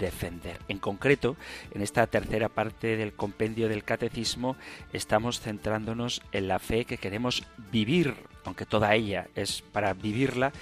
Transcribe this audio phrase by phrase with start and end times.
[0.00, 0.58] defender.
[0.68, 1.36] En concreto,
[1.72, 4.56] en esta tercera parte del compendio del catecismo
[4.92, 10.52] estamos centrándonos en la fe que queremos vivir, aunque toda ella es para vivirla,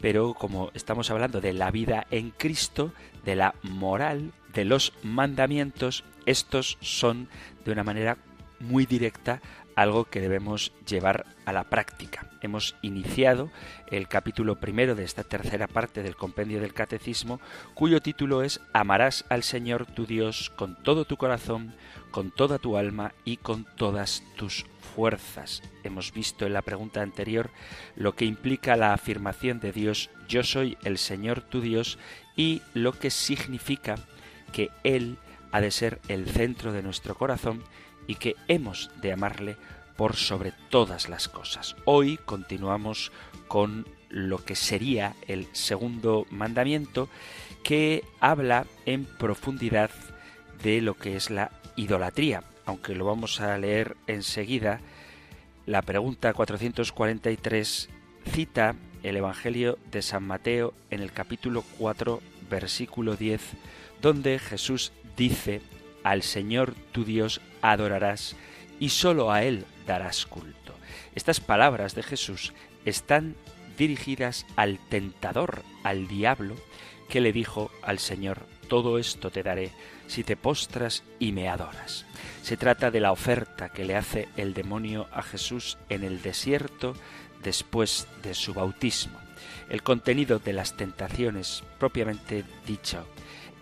[0.00, 2.92] pero como estamos hablando de la vida en Cristo,
[3.24, 7.28] de la moral, de los mandamientos, estos son
[7.64, 8.18] de una manera
[8.60, 9.40] muy directa
[9.76, 12.28] algo que debemos llevar a la práctica.
[12.40, 13.50] Hemos iniciado
[13.90, 17.40] el capítulo primero de esta tercera parte del compendio del Catecismo,
[17.74, 21.74] cuyo título es Amarás al Señor tu Dios con todo tu corazón,
[22.10, 25.62] con toda tu alma y con todas tus fuerzas.
[25.84, 27.50] Hemos visto en la pregunta anterior
[27.96, 31.98] lo que implica la afirmación de Dios Yo soy el Señor tu Dios
[32.36, 33.96] y lo que significa
[34.52, 35.18] que Él
[35.52, 37.62] ha de ser el centro de nuestro corazón
[38.06, 39.56] y que hemos de amarle
[39.96, 41.76] por sobre todas las cosas.
[41.84, 43.12] Hoy continuamos
[43.48, 47.08] con lo que sería el segundo mandamiento
[47.62, 49.90] que habla en profundidad
[50.62, 52.44] de lo que es la idolatría.
[52.66, 54.80] Aunque lo vamos a leer enseguida,
[55.66, 57.88] la pregunta 443
[58.30, 63.40] cita el Evangelio de San Mateo en el capítulo 4, versículo 10,
[64.00, 65.60] donde Jesús dice,
[66.04, 68.36] al Señor tu Dios adorarás
[68.78, 70.74] y sólo a Él darás culto.
[71.14, 72.52] Estas palabras de Jesús
[72.84, 73.36] están
[73.78, 76.56] dirigidas al tentador, al diablo,
[77.08, 79.70] que le dijo al Señor, todo esto te daré
[80.06, 82.06] si te postras y me adoras.
[82.42, 86.94] Se trata de la oferta que le hace el demonio a Jesús en el desierto
[87.42, 89.18] después de su bautismo.
[89.68, 93.06] El contenido de las tentaciones propiamente dicho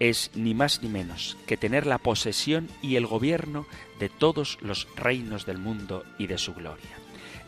[0.01, 3.67] es ni más ni menos que tener la posesión y el gobierno
[4.01, 6.91] de todos los reinos del mundo y de su gloria.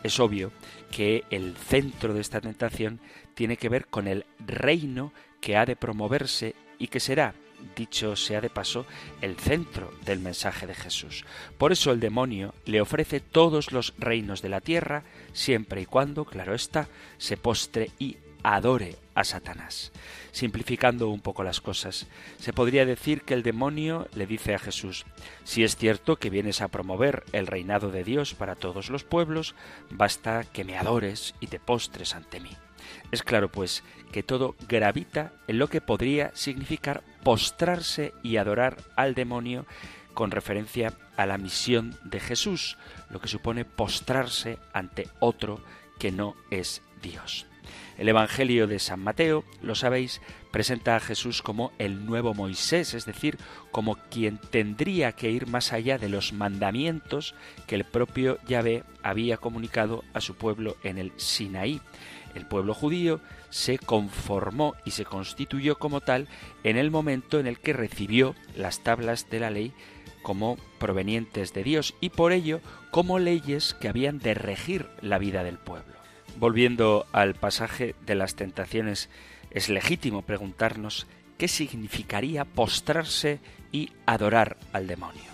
[0.02, 0.52] Es obvio
[0.90, 3.00] que el centro de esta tentación
[3.34, 7.34] tiene que ver con el reino que ha de promoverse y que será,
[7.74, 8.84] dicho sea de paso,
[9.22, 11.24] el centro del mensaje de Jesús.
[11.56, 16.24] Por eso el demonio le ofrece todos los reinos de la tierra, siempre y cuando,
[16.24, 19.92] claro está, se postre y adore a Satanás.
[20.30, 22.06] Simplificando un poco las cosas,
[22.38, 25.04] se podría decir que el demonio le dice a Jesús,
[25.44, 29.54] si es cierto que vienes a promover el reinado de Dios para todos los pueblos,
[29.90, 32.50] basta que me adores y te postres ante mí.
[33.10, 39.14] Es claro, pues, que todo gravita en lo que podría significar postrarse y adorar al
[39.14, 39.66] demonio
[40.14, 42.76] con referencia a la misión de Jesús,
[43.10, 45.62] lo que supone postrarse ante otro
[45.98, 47.46] que no es Dios.
[47.98, 53.04] El Evangelio de San Mateo, lo sabéis, presenta a Jesús como el nuevo Moisés, es
[53.04, 53.38] decir,
[53.70, 57.34] como quien tendría que ir más allá de los mandamientos
[57.66, 61.80] que el propio Yahvé había comunicado a su pueblo en el Sinaí.
[62.34, 66.28] El pueblo judío se conformó y se constituyó como tal
[66.64, 69.72] en el momento en el que recibió las tablas de la ley
[70.22, 75.44] como provenientes de Dios y por ello como leyes que habían de regir la vida
[75.44, 76.01] del pueblo.
[76.36, 79.08] Volviendo al pasaje de las tentaciones,
[79.50, 81.06] es legítimo preguntarnos
[81.38, 83.40] qué significaría postrarse
[83.70, 85.32] y adorar al demonio.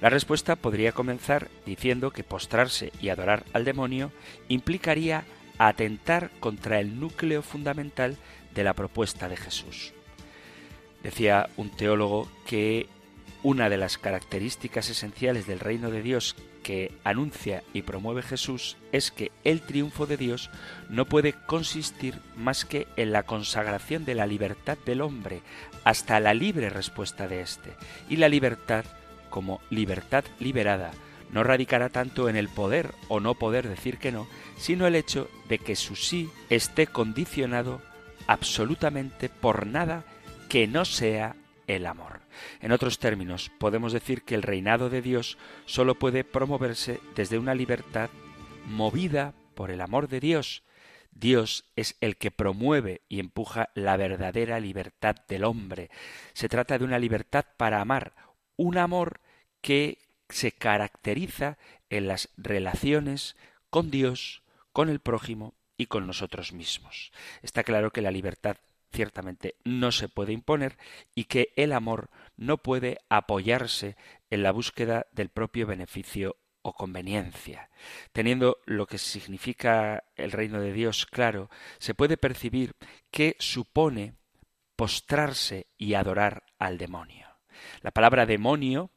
[0.00, 4.12] La respuesta podría comenzar diciendo que postrarse y adorar al demonio
[4.48, 5.24] implicaría
[5.58, 8.16] atentar contra el núcleo fundamental
[8.54, 9.92] de la propuesta de Jesús.
[11.02, 12.88] Decía un teólogo que
[13.46, 16.34] una de las características esenciales del reino de Dios
[16.64, 20.50] que anuncia y promueve Jesús es que el triunfo de Dios
[20.88, 25.42] no puede consistir más que en la consagración de la libertad del hombre
[25.84, 27.76] hasta la libre respuesta de éste.
[28.08, 28.84] Y la libertad,
[29.30, 30.90] como libertad liberada,
[31.30, 34.26] no radicará tanto en el poder o no poder decir que no,
[34.56, 37.80] sino el hecho de que su sí esté condicionado
[38.26, 40.02] absolutamente por nada
[40.48, 42.20] que no sea el amor.
[42.60, 47.54] En otros términos, podemos decir que el reinado de Dios sólo puede promoverse desde una
[47.54, 48.10] libertad
[48.66, 50.62] movida por el amor de Dios,
[51.18, 55.90] Dios es el que promueve y empuja la verdadera libertad del hombre.
[56.34, 58.14] Se trata de una libertad para amar,
[58.56, 59.20] un amor
[59.62, 59.98] que
[60.28, 61.56] se caracteriza
[61.88, 63.36] en las relaciones
[63.70, 64.42] con Dios,
[64.72, 67.12] con el prójimo y con nosotros mismos.
[67.42, 68.58] Está claro que la libertad
[68.92, 70.78] ciertamente no se puede imponer
[71.14, 73.96] y que el amor no puede apoyarse
[74.30, 77.70] en la búsqueda del propio beneficio o conveniencia.
[78.12, 81.48] Teniendo lo que significa el reino de Dios claro,
[81.78, 82.74] se puede percibir
[83.10, 84.14] que supone
[84.74, 87.28] postrarse y adorar al demonio.
[87.82, 88.90] La palabra demonio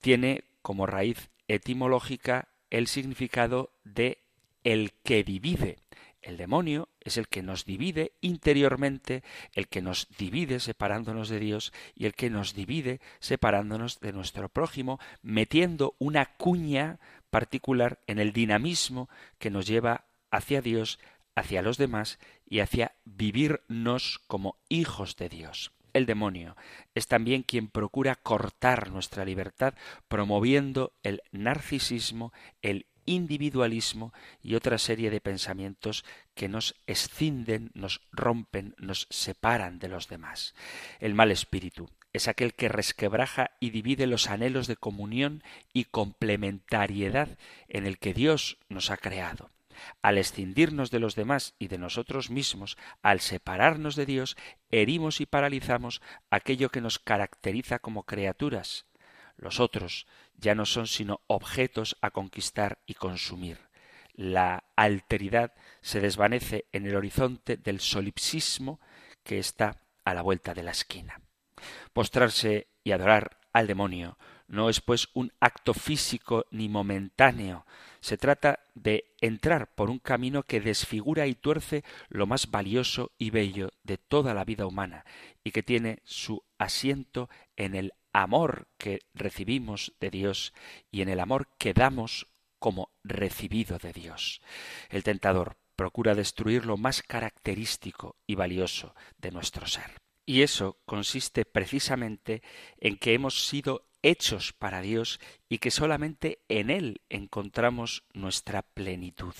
[0.00, 4.22] tiene como raíz etimológica el significado de
[4.64, 5.78] el que divide.
[6.28, 9.22] El demonio es el que nos divide interiormente,
[9.54, 14.50] el que nos divide separándonos de Dios y el que nos divide separándonos de nuestro
[14.50, 19.08] prójimo, metiendo una cuña particular en el dinamismo
[19.38, 20.98] que nos lleva hacia Dios,
[21.34, 25.72] hacia los demás y hacia vivirnos como hijos de Dios.
[25.94, 26.56] El demonio
[26.94, 29.72] es también quien procura cortar nuestra libertad
[30.08, 34.12] promoviendo el narcisismo, el individualismo
[34.42, 40.54] y otra serie de pensamientos que nos escinden, nos rompen, nos separan de los demás.
[41.00, 47.38] El mal espíritu es aquel que resquebraja y divide los anhelos de comunión y complementariedad
[47.68, 49.50] en el que Dios nos ha creado.
[50.02, 54.36] Al escindirnos de los demás y de nosotros mismos, al separarnos de Dios,
[54.70, 58.86] herimos y paralizamos aquello que nos caracteriza como criaturas.
[59.38, 60.06] Los otros
[60.36, 63.58] ya no son sino objetos a conquistar y consumir.
[64.12, 68.80] La alteridad se desvanece en el horizonte del solipsismo
[69.22, 71.20] que está a la vuelta de la esquina.
[71.92, 74.18] Postrarse y adorar al demonio
[74.48, 77.66] no es pues un acto físico ni momentáneo,
[78.00, 83.30] se trata de entrar por un camino que desfigura y tuerce lo más valioso y
[83.30, 85.04] bello de toda la vida humana
[85.44, 90.52] y que tiene su asiento en el amor que recibimos de Dios
[90.90, 92.26] y en el amor que damos
[92.58, 94.40] como recibido de Dios.
[94.90, 100.00] El tentador procura destruir lo más característico y valioso de nuestro ser.
[100.26, 102.42] Y eso consiste precisamente
[102.78, 109.34] en que hemos sido hechos para Dios y que solamente en Él encontramos nuestra plenitud.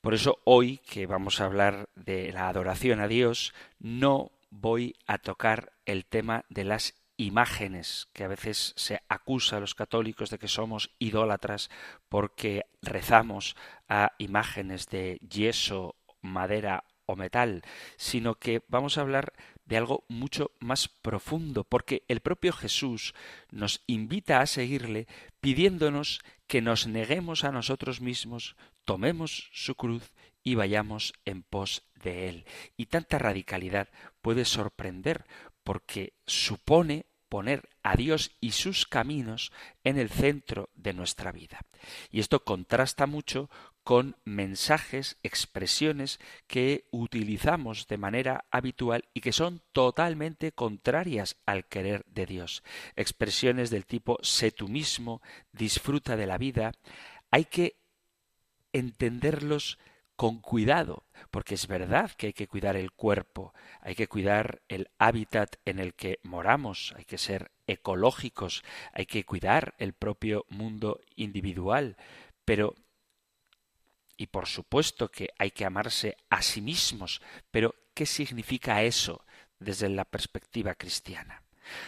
[0.00, 5.18] Por eso hoy que vamos a hablar de la adoración a Dios, no voy a
[5.18, 10.38] tocar el tema de las imágenes, que a veces se acusa a los católicos de
[10.38, 11.70] que somos idólatras
[12.08, 13.56] porque rezamos
[13.88, 17.62] a imágenes de yeso, madera o metal,
[17.96, 19.34] sino que vamos a hablar
[19.66, 23.14] de algo mucho más profundo, porque el propio Jesús
[23.50, 25.06] nos invita a seguirle
[25.40, 30.12] pidiéndonos que nos neguemos a nosotros mismos, tomemos su cruz
[30.42, 32.46] y vayamos en pos de él.
[32.76, 33.88] Y tanta radicalidad
[34.22, 35.26] puede sorprender,
[35.62, 39.52] porque supone poner a Dios y sus caminos
[39.84, 41.60] en el centro de nuestra vida.
[42.10, 43.48] Y esto contrasta mucho
[43.84, 52.04] con mensajes, expresiones que utilizamos de manera habitual y que son totalmente contrarias al querer
[52.06, 52.62] de Dios.
[52.96, 56.72] Expresiones del tipo sé tú mismo, disfruta de la vida.
[57.30, 57.76] Hay que
[58.72, 59.78] entenderlos
[60.20, 64.90] con cuidado, porque es verdad que hay que cuidar el cuerpo, hay que cuidar el
[64.98, 68.62] hábitat en el que moramos, hay que ser ecológicos,
[68.92, 71.96] hay que cuidar el propio mundo individual,
[72.44, 72.74] pero
[74.18, 79.24] y por supuesto que hay que amarse a sí mismos, pero ¿qué significa eso
[79.58, 81.42] desde la perspectiva cristiana?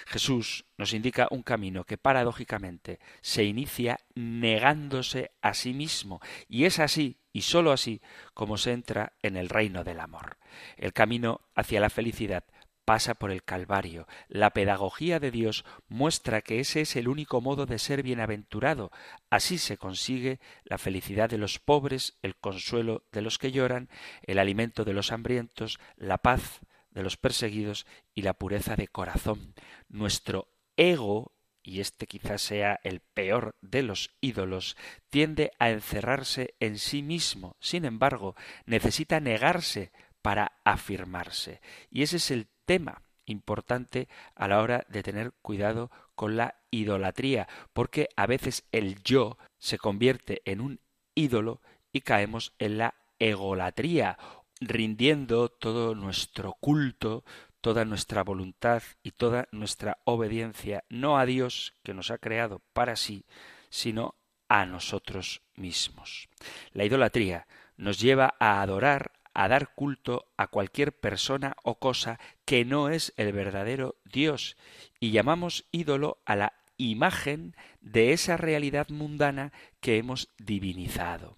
[0.06, 6.78] Jesús nos indica un camino que paradójicamente se inicia negándose a sí mismo, y es
[6.78, 8.00] así, y sólo así,
[8.34, 10.38] como se entra en el reino del amor.
[10.76, 12.44] El camino hacia la felicidad
[12.84, 14.06] pasa por el Calvario.
[14.28, 18.90] La pedagogía de Dios muestra que ese es el único modo de ser bienaventurado.
[19.30, 23.88] Así se consigue la felicidad de los pobres, el consuelo de los que lloran,
[24.22, 26.60] el alimento de los hambrientos, la paz
[26.92, 29.54] de los perseguidos y la pureza de corazón.
[29.88, 31.32] Nuestro ego
[31.62, 34.76] y este quizás sea el peor de los ídolos,
[35.10, 37.56] tiende a encerrarse en sí mismo.
[37.60, 38.34] Sin embargo,
[38.66, 41.60] necesita negarse para afirmarse.
[41.90, 47.48] Y ese es el tema importante a la hora de tener cuidado con la idolatría,
[47.72, 50.80] porque a veces el yo se convierte en un
[51.14, 51.60] ídolo
[51.92, 54.18] y caemos en la egolatría,
[54.66, 57.24] rindiendo todo nuestro culto,
[57.60, 62.96] toda nuestra voluntad y toda nuestra obediencia no a Dios que nos ha creado para
[62.96, 63.24] sí,
[63.70, 64.16] sino
[64.48, 66.28] a nosotros mismos.
[66.72, 72.64] La idolatría nos lleva a adorar, a dar culto a cualquier persona o cosa que
[72.64, 74.56] no es el verdadero Dios,
[75.00, 81.36] y llamamos ídolo a la imagen de esa realidad mundana que hemos divinizado.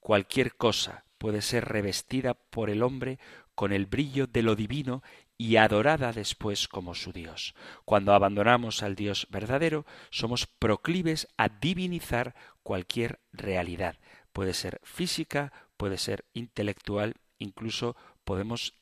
[0.00, 3.18] Cualquier cosa puede ser revestida por el hombre
[3.54, 5.02] con el brillo de lo divino
[5.38, 7.54] y adorada después como su Dios.
[7.86, 13.96] Cuando abandonamos al Dios verdadero, somos proclives a divinizar cualquier realidad.
[14.34, 18.74] Puede ser física, puede ser intelectual, incluso podemos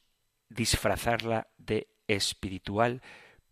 [0.49, 3.03] disfrazarla de espiritual,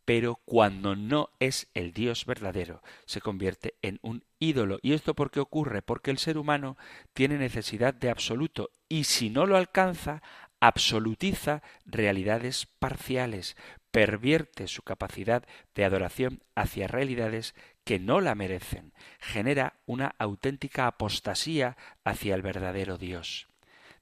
[0.04, 4.78] pero cuando no es el Dios verdadero, se convierte en un ídolo.
[4.83, 5.83] ¿Y esto por qué ocurre?
[5.83, 6.76] Porque el ser humano
[7.12, 10.23] tiene necesidad de absoluto y si no lo alcanza,
[10.61, 13.57] absolutiza realidades parciales,
[13.90, 17.54] pervierte su capacidad de adoración hacia realidades
[17.85, 23.49] que no la merecen, genera una auténtica apostasía hacia el verdadero Dios.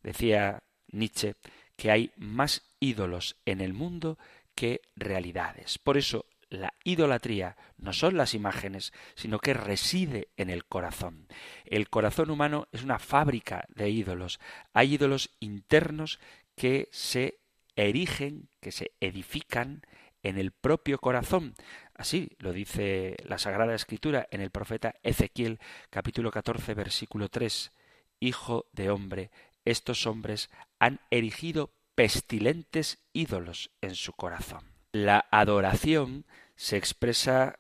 [0.03, 1.35] Decía Nietzsche
[1.77, 4.19] que hay más ídolos en el mundo
[4.59, 5.79] que realidades.
[5.79, 11.29] Por eso la idolatría no son las imágenes, sino que reside en el corazón.
[11.65, 14.41] El corazón humano es una fábrica de ídolos.
[14.73, 16.19] Hay ídolos internos
[16.57, 17.39] que se
[17.77, 19.83] erigen, que se edifican
[20.25, 21.55] en el propio corazón.
[21.95, 27.71] Así lo dice la Sagrada Escritura en el profeta Ezequiel capítulo 14 versículo 3.
[28.19, 29.31] Hijo de hombre,
[29.65, 30.51] estos hombres
[30.81, 34.63] han erigido pestilentes ídolos en su corazón.
[34.93, 37.59] La adoración se expresa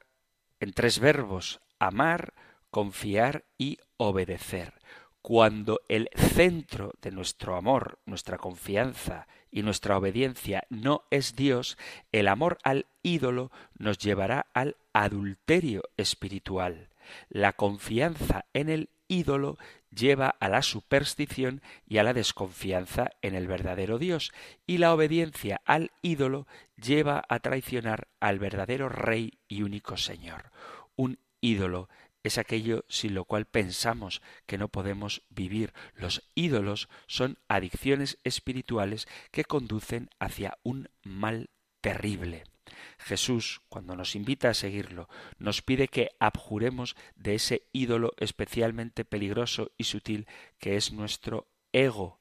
[0.60, 2.34] en tres verbos amar,
[2.70, 4.74] confiar y obedecer
[5.22, 11.76] cuando el centro de nuestro amor, nuestra confianza y nuestra obediencia no es Dios,
[12.12, 16.90] el amor al ídolo nos llevará al adulterio espiritual.
[17.28, 19.58] La confianza en el ídolo
[19.90, 24.32] lleva a la superstición y a la desconfianza en el verdadero Dios,
[24.66, 26.46] y la obediencia al ídolo
[26.76, 30.52] lleva a traicionar al verdadero Rey y único Señor.
[30.94, 31.88] Un ídolo
[32.22, 35.72] es aquello sin lo cual pensamos que no podemos vivir.
[35.94, 41.50] Los ídolos son adicciones espirituales que conducen hacia un mal
[41.80, 42.44] terrible.
[42.98, 45.08] Jesús, cuando nos invita a seguirlo,
[45.38, 50.26] nos pide que abjuremos de ese ídolo especialmente peligroso y sutil
[50.58, 52.20] que es nuestro ego.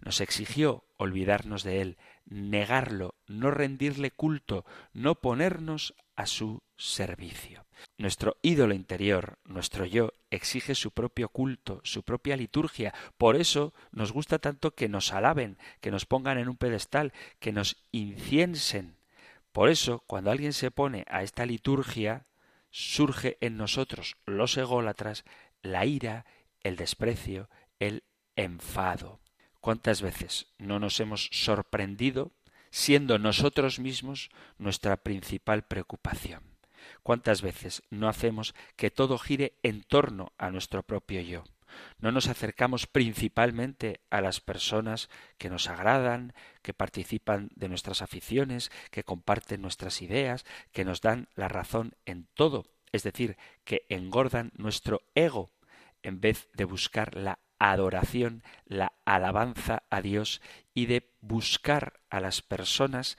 [0.00, 7.64] Nos exigió olvidarnos de él, negarlo, no rendirle culto, no ponernos a su servicio.
[7.96, 12.92] Nuestro ídolo interior, nuestro yo, exige su propio culto, su propia liturgia.
[13.16, 17.52] Por eso nos gusta tanto que nos alaben, que nos pongan en un pedestal, que
[17.52, 18.97] nos inciensen.
[19.52, 22.26] Por eso, cuando alguien se pone a esta liturgia,
[22.70, 25.24] surge en nosotros, los ególatras,
[25.62, 26.26] la ira,
[26.62, 28.04] el desprecio, el
[28.36, 29.20] enfado.
[29.60, 32.32] ¿Cuántas veces no nos hemos sorprendido
[32.70, 36.42] siendo nosotros mismos nuestra principal preocupación?
[37.02, 41.44] ¿Cuántas veces no hacemos que todo gire en torno a nuestro propio yo?
[41.98, 45.08] No nos acercamos principalmente a las personas
[45.38, 51.28] que nos agradan, que participan de nuestras aficiones, que comparten nuestras ideas, que nos dan
[51.34, 55.50] la razón en todo, es decir, que engordan nuestro ego
[56.02, 60.40] en vez de buscar la adoración, la alabanza a Dios
[60.74, 63.18] y de buscar a las personas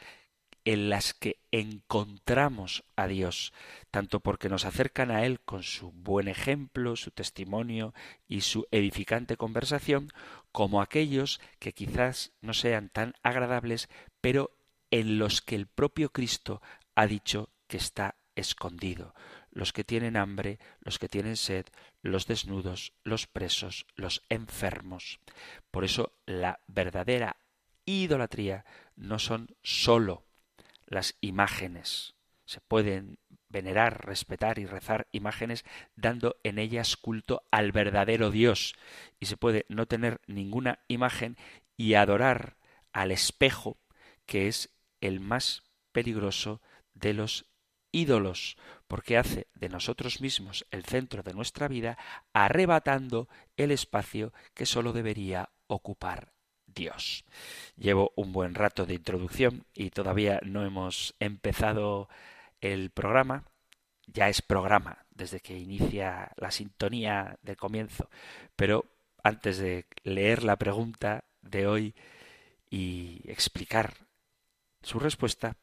[0.69, 3.53] en las que encontramos a Dios,
[3.89, 7.95] tanto porque nos acercan a Él con su buen ejemplo, su testimonio
[8.27, 10.11] y su edificante conversación,
[10.51, 13.89] como aquellos que quizás no sean tan agradables,
[14.21, 14.51] pero
[14.91, 16.61] en los que el propio Cristo
[16.93, 19.15] ha dicho que está escondido,
[19.49, 21.65] los que tienen hambre, los que tienen sed,
[22.03, 25.19] los desnudos, los presos, los enfermos.
[25.71, 27.37] Por eso la verdadera
[27.85, 30.28] idolatría no son sólo
[30.89, 32.15] las imágenes.
[32.45, 35.63] Se pueden venerar, respetar y rezar imágenes
[35.95, 38.75] dando en ellas culto al verdadero Dios.
[39.19, 41.37] Y se puede no tener ninguna imagen
[41.77, 42.57] y adorar
[42.91, 43.77] al espejo,
[44.25, 44.69] que es
[44.99, 46.61] el más peligroso
[46.93, 47.45] de los
[47.91, 51.97] ídolos, porque hace de nosotros mismos el centro de nuestra vida,
[52.33, 56.33] arrebatando el espacio que sólo debería ocupar
[56.79, 57.25] Dios.
[57.75, 62.07] Llevo un buen rato de introducción y todavía no hemos empezado
[62.61, 63.43] el programa.
[64.07, 68.09] Ya es programa desde que inicia la sintonía del comienzo.
[68.55, 68.85] Pero
[69.23, 71.95] antes de leer la pregunta de hoy
[72.69, 73.93] y explicar
[74.81, 75.57] su respuesta,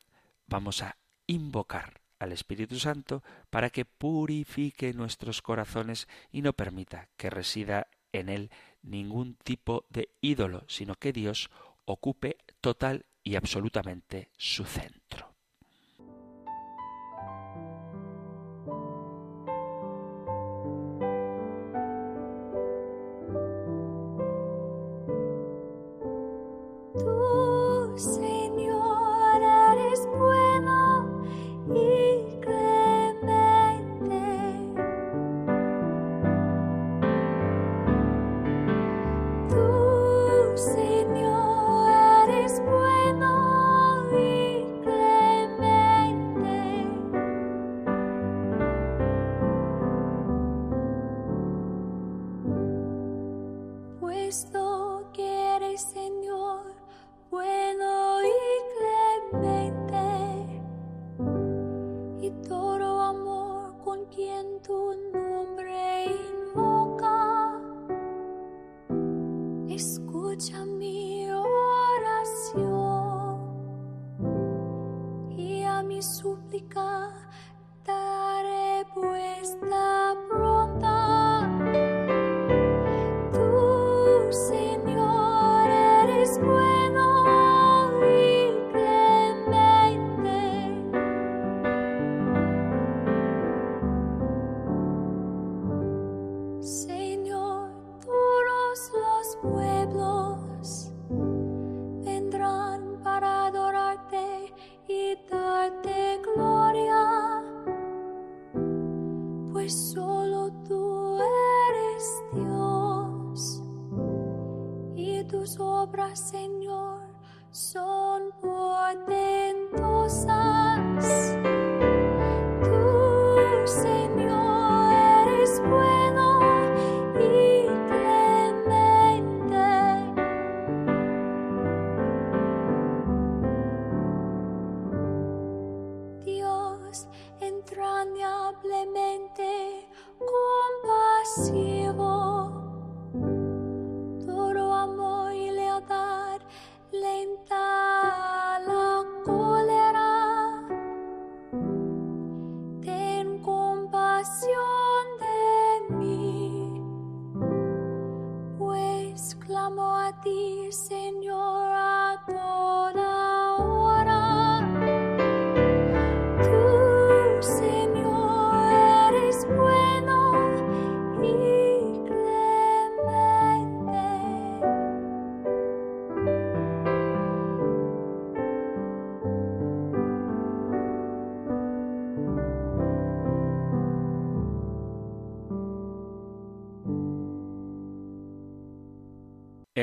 [0.46, 7.30] vamos a invocar al Espíritu Santo para que purifique nuestros corazones y no permita que
[7.30, 8.50] resida en él
[8.86, 11.50] ningún tipo de ídolo, sino que Dios
[11.84, 15.35] ocupe total y absolutamente su centro.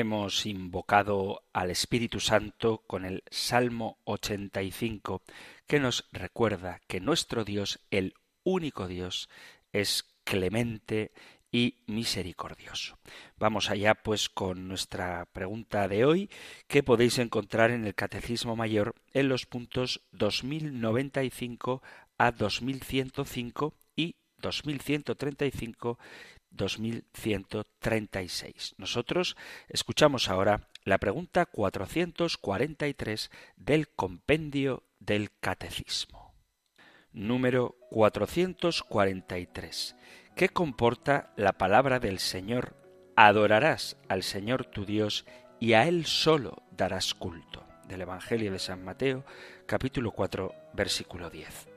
[0.04, 5.22] Hemos invocado al Espíritu Santo con el Salmo 85,
[5.66, 8.12] que nos recuerda que nuestro Dios, el
[8.42, 9.30] único Dios,
[9.72, 11.12] es clemente
[11.50, 12.98] y misericordioso.
[13.38, 16.28] Vamos allá pues con nuestra pregunta de hoy,
[16.68, 21.82] que podéis encontrar en el Catecismo Mayor en los puntos 2095
[22.18, 25.98] a 2105 y 2135
[26.56, 28.74] 2136.
[28.78, 29.36] Nosotros
[29.68, 36.34] escuchamos ahora la pregunta 443 del compendio del Catecismo.
[37.12, 39.96] Número 443.
[40.34, 42.74] ¿Qué comporta la palabra del Señor?
[43.16, 45.24] Adorarás al Señor tu Dios
[45.60, 47.64] y a Él solo darás culto.
[47.86, 49.24] Del Evangelio de San Mateo,
[49.66, 51.73] capítulo 4, versículo 10.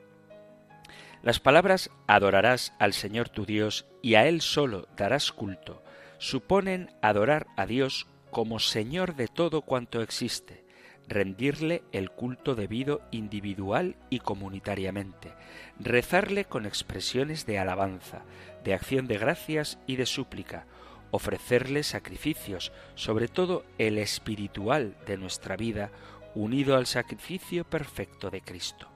[1.22, 5.82] Las palabras adorarás al Señor tu Dios y a Él solo darás culto
[6.18, 10.64] suponen adorar a Dios como Señor de todo cuanto existe,
[11.06, 15.32] rendirle el culto debido individual y comunitariamente,
[15.78, 18.22] rezarle con expresiones de alabanza,
[18.64, 20.66] de acción de gracias y de súplica,
[21.10, 25.90] ofrecerle sacrificios, sobre todo el espiritual de nuestra vida,
[26.34, 28.90] unido al sacrificio perfecto de Cristo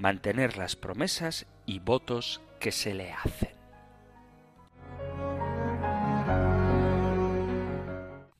[0.00, 3.50] mantener las promesas y votos que se le hacen.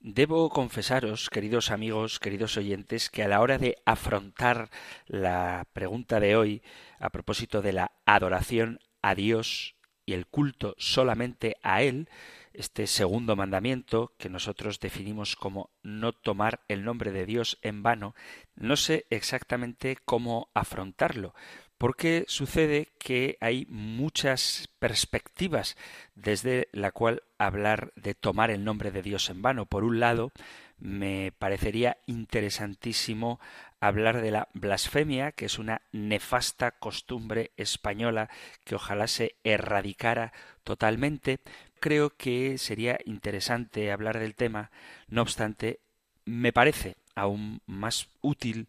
[0.00, 4.68] Debo confesaros, queridos amigos, queridos oyentes, que a la hora de afrontar
[5.06, 6.62] la pregunta de hoy
[6.98, 12.08] a propósito de la adoración a Dios y el culto solamente a Él,
[12.52, 18.16] este segundo mandamiento, que nosotros definimos como no tomar el nombre de Dios en vano,
[18.56, 21.32] no sé exactamente cómo afrontarlo,
[21.80, 25.78] porque sucede que hay muchas perspectivas
[26.14, 29.64] desde la cual hablar de tomar el nombre de Dios en vano.
[29.64, 30.30] Por un lado,
[30.78, 33.40] me parecería interesantísimo
[33.80, 38.28] hablar de la blasfemia, que es una nefasta costumbre española
[38.66, 41.38] que ojalá se erradicara totalmente.
[41.80, 44.70] Creo que sería interesante hablar del tema,
[45.08, 45.80] no obstante,
[46.26, 48.68] me parece aún más útil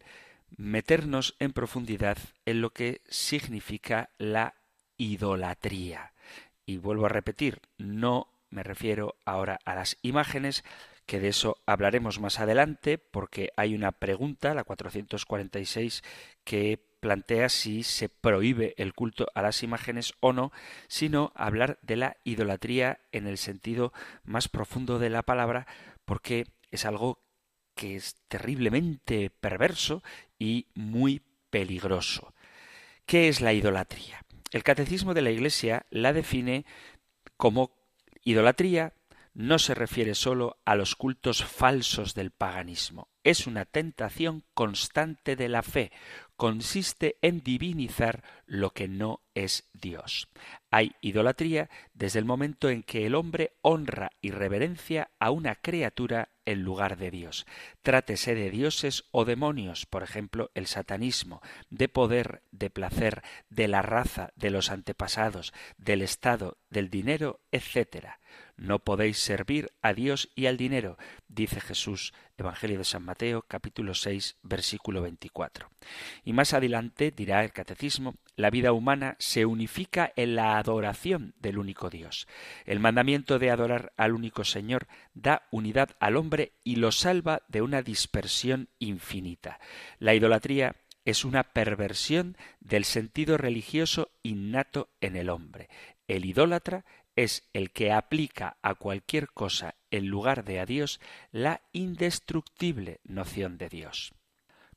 [0.56, 4.54] meternos en profundidad en lo que significa la
[4.96, 6.12] idolatría.
[6.66, 10.64] Y vuelvo a repetir, no me refiero ahora a las imágenes,
[11.06, 16.04] que de eso hablaremos más adelante, porque hay una pregunta, la 446,
[16.44, 20.52] que plantea si se prohíbe el culto a las imágenes o no,
[20.86, 25.66] sino hablar de la idolatría en el sentido más profundo de la palabra,
[26.04, 27.18] porque es algo
[27.74, 30.02] que es terriblemente perverso
[30.38, 32.34] y muy peligroso.
[33.06, 34.24] ¿Qué es la idolatría?
[34.50, 36.64] El catecismo de la Iglesia la define
[37.36, 37.72] como
[38.22, 38.94] idolatría
[39.34, 45.48] no se refiere sólo a los cultos falsos del paganismo, es una tentación constante de
[45.48, 45.92] la fe,
[46.42, 50.26] consiste en divinizar lo que no es Dios.
[50.72, 56.30] Hay idolatría desde el momento en que el hombre honra y reverencia a una criatura
[56.44, 57.46] en lugar de Dios.
[57.82, 63.82] Trátese de dioses o demonios, por ejemplo, el satanismo, de poder, de placer, de la
[63.82, 68.16] raza, de los antepasados, del Estado, del dinero, etc.
[68.56, 73.94] No podéis servir a Dios y al dinero, dice Jesús, Evangelio de San Mateo, capítulo
[73.94, 75.70] 6, versículo 24.
[76.24, 81.58] Y más adelante dirá el catecismo, la vida humana se unifica en la adoración del
[81.58, 82.26] único Dios.
[82.64, 87.62] El mandamiento de adorar al único Señor da unidad al hombre y lo salva de
[87.62, 89.60] una dispersión infinita.
[89.98, 95.68] La idolatría es una perversión del sentido religioso innato en el hombre.
[96.06, 96.84] El idólatra
[97.16, 103.58] es el que aplica a cualquier cosa en lugar de a Dios la indestructible noción
[103.58, 104.12] de Dios.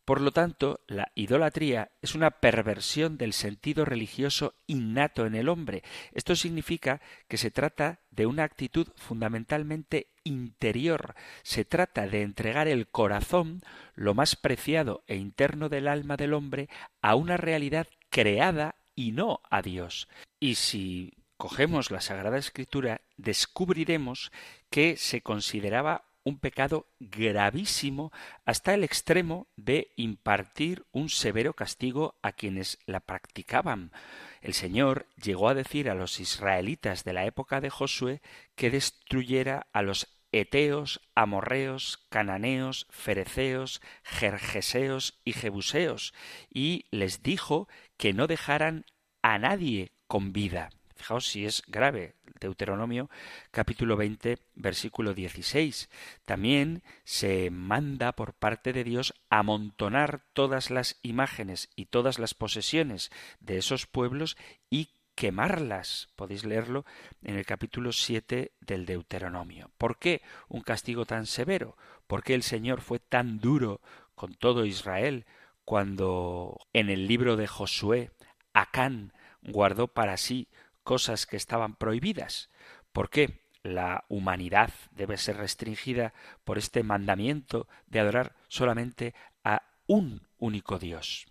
[0.06, 5.82] Por lo tanto, la idolatría es una perversión del sentido religioso innato en el hombre.
[6.12, 11.16] Esto significa que se trata de una actitud fundamentalmente interior.
[11.42, 13.62] Se trata de entregar el corazón,
[13.96, 16.70] lo más preciado e interno del alma del hombre,
[17.02, 20.08] a una realidad creada y no a Dios.
[20.40, 24.32] Y si cogemos la Sagrada Escritura, descubriremos
[24.70, 28.12] que se consideraba un pecado gravísimo
[28.46, 33.92] hasta el extremo de impartir un severo castigo a quienes la practicaban.
[34.42, 38.22] El Señor llegó a decir a los israelitas de la época de Josué
[38.56, 46.14] que destruyera a los eteos, amorreos, cananeos, fereceos, jerjeseos y jebuseos,
[46.50, 48.86] y les dijo que no dejaran
[49.22, 50.72] a nadie con vida.
[50.96, 52.16] Fijaos si es grave.
[52.40, 53.10] Deuteronomio
[53.52, 55.90] capítulo 20 versículo 16.
[56.26, 63.12] También se manda por parte de Dios amontonar todas las imágenes y todas las posesiones
[63.40, 64.38] de esos pueblos
[64.70, 66.10] y quemarlas.
[66.16, 66.86] Podéis leerlo
[67.24, 69.72] en el capítulo 7 del Deuteronomio.
[69.78, 71.78] ¿Por qué un castigo tan severo?
[72.08, 73.82] ¿Por qué el Señor fue tan duro
[74.14, 75.26] con todo Israel
[75.64, 78.12] cuando en el libro de Josué
[78.54, 80.48] Acán guardó para sí
[80.86, 82.50] cosas que estaban prohibidas.
[82.94, 83.42] ¿Por qué?
[83.64, 86.14] La humanidad debe ser restringida
[86.46, 91.26] por este mandamiento de adorar solamente a un único Dios.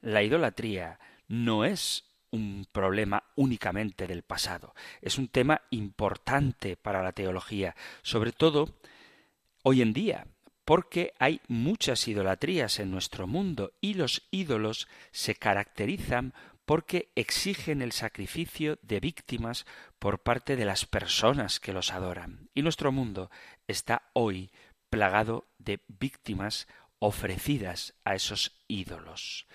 [0.00, 7.12] La idolatría no es un problema únicamente del pasado, es un tema importante para la
[7.12, 8.76] teología, sobre todo
[9.64, 10.26] hoy en día,
[10.64, 16.32] porque hay muchas idolatrías en nuestro mundo y los ídolos se caracterizan
[16.70, 19.66] porque exigen el sacrificio de víctimas
[19.98, 22.48] por parte de las personas que los adoran.
[22.54, 23.28] Y nuestro mundo
[23.66, 24.52] está hoy
[24.88, 26.68] plagado de víctimas
[27.00, 29.48] ofrecidas a esos ídolos.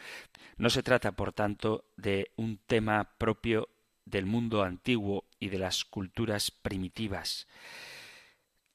[0.58, 3.70] No se trata, por tanto, de un tema propio
[4.04, 7.48] del mundo antiguo y de las culturas primitivas,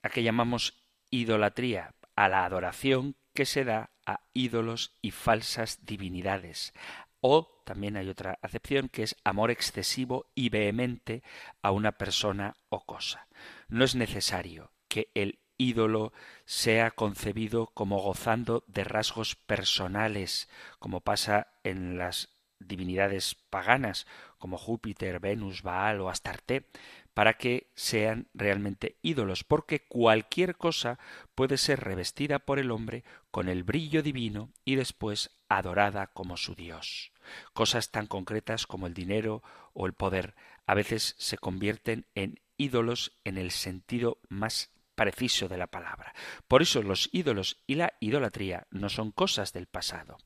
[0.02, 6.72] a que llamamos idolatría, a la adoración que se da a ídolos y falsas divinidades,
[7.20, 11.22] o también hay otra acepción que es amor excesivo y vehemente
[11.62, 13.28] a una persona o cosa.
[13.68, 16.12] No es necesario que el ídolo
[16.46, 24.06] sea concebido como gozando de rasgos personales, como pasa en las divinidades paganas
[24.38, 26.66] como Júpiter, Venus, Baal o Astarte,
[27.14, 30.98] para que sean realmente ídolos, porque cualquier cosa
[31.34, 36.54] puede ser revestida por el hombre con el brillo divino y después adorada como su
[36.54, 37.12] Dios.
[37.52, 39.42] Cosas tan concretas como el dinero
[39.74, 40.34] o el poder
[40.66, 46.14] a veces se convierten en ídolos en el sentido más preciso de la palabra.
[46.46, 50.18] Por eso los ídolos y la idolatría no son cosas del pasado.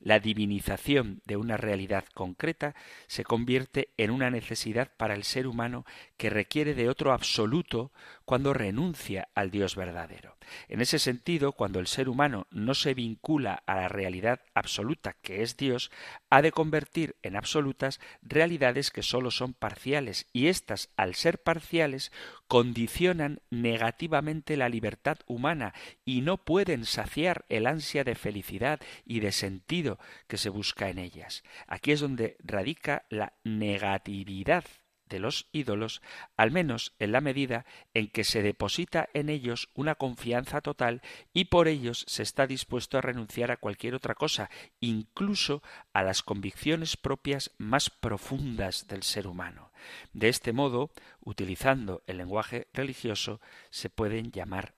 [0.00, 2.74] La divinización de una realidad concreta
[3.06, 5.84] se convierte en una necesidad para el ser humano
[6.16, 7.92] que requiere de otro absoluto
[8.24, 10.36] cuando renuncia al Dios verdadero.
[10.68, 15.42] En ese sentido, cuando el ser humano no se vincula a la realidad absoluta que
[15.42, 15.90] es Dios,
[16.36, 22.12] ha de convertir en absolutas realidades que sólo son parciales y éstas, al ser parciales,
[22.46, 25.72] condicionan negativamente la libertad humana
[26.04, 30.98] y no pueden saciar el ansia de felicidad y de sentido que se busca en
[30.98, 31.42] ellas.
[31.68, 34.64] Aquí es donde radica la negatividad
[35.08, 36.02] de los ídolos,
[36.36, 37.64] al menos en la medida
[37.94, 42.98] en que se deposita en ellos una confianza total y por ellos se está dispuesto
[42.98, 49.26] a renunciar a cualquier otra cosa, incluso a las convicciones propias más profundas del ser
[49.26, 49.72] humano.
[50.12, 50.90] De este modo,
[51.20, 53.40] utilizando el lenguaje religioso,
[53.70, 54.74] se pueden llamar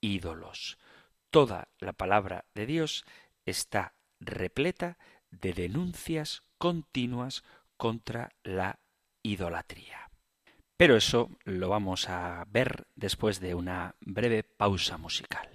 [0.00, 0.78] ídolos.
[1.30, 3.04] Toda la palabra de Dios
[3.44, 4.98] está repleta
[5.30, 7.44] de denuncias continuas
[7.76, 8.80] contra la
[9.32, 10.10] idolatría.
[10.76, 15.48] Pero eso lo vamos a ver después de una breve pausa musical.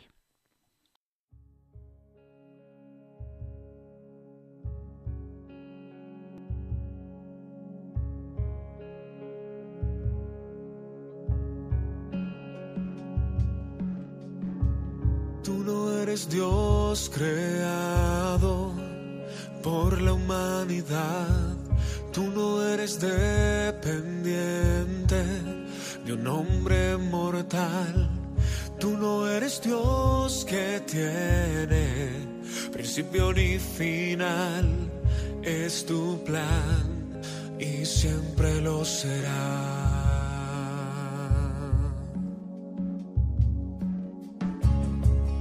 [15.44, 18.74] Tú no eres Dios creado
[19.62, 21.61] por la humanidad
[22.12, 25.24] Tú no eres dependiente
[26.06, 28.10] de un hombre mortal.
[28.80, 32.32] Tú no eres Dios que tiene
[32.72, 34.68] principio ni final.
[35.44, 37.22] Es tu plan
[37.60, 40.02] y siempre lo será.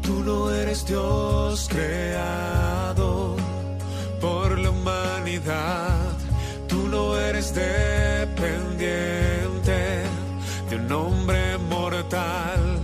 [0.03, 2.50] Tú no eres Dios creado
[7.55, 8.91] dependiente
[10.69, 12.81] de un hombre mortal.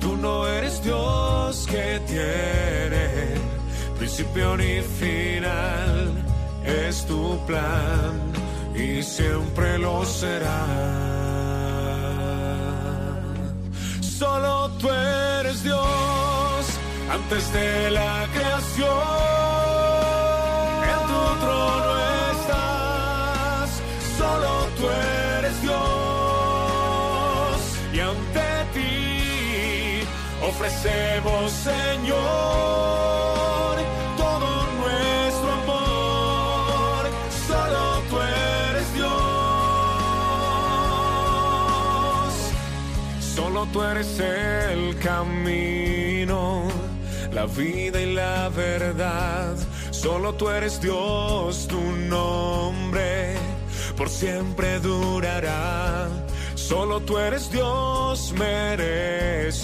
[0.00, 3.34] Tú no eres Dios que tiene
[3.98, 6.12] principio ni final.
[6.64, 8.12] Es tu plan
[8.74, 10.66] y siempre lo será.
[14.00, 15.84] Solo tú eres Dios
[17.10, 20.03] antes de la creación
[30.54, 32.16] ofrecemos, Señor,
[34.16, 34.48] todo
[34.80, 37.02] nuestro amor.
[37.48, 39.12] Solo tú eres Dios.
[43.34, 46.68] Solo tú eres el camino,
[47.32, 49.56] la vida y la verdad.
[49.90, 53.34] Solo tú eres Dios, tu nombre
[53.96, 56.23] por siempre durará
[56.68, 59.62] Solo tú eres Dios, mereces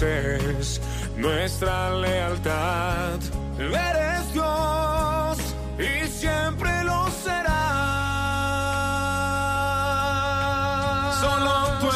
[1.17, 3.19] nuestra lealtad.
[3.57, 5.37] Eres Dios
[5.79, 7.55] y siempre lo serás.
[11.19, 11.89] Solo tú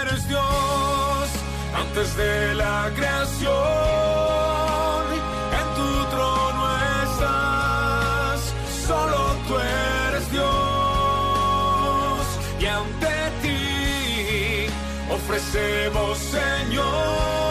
[0.00, 1.28] eres Dios
[1.74, 4.21] antes de la creación.
[15.42, 17.41] Ofrecemos, Señor,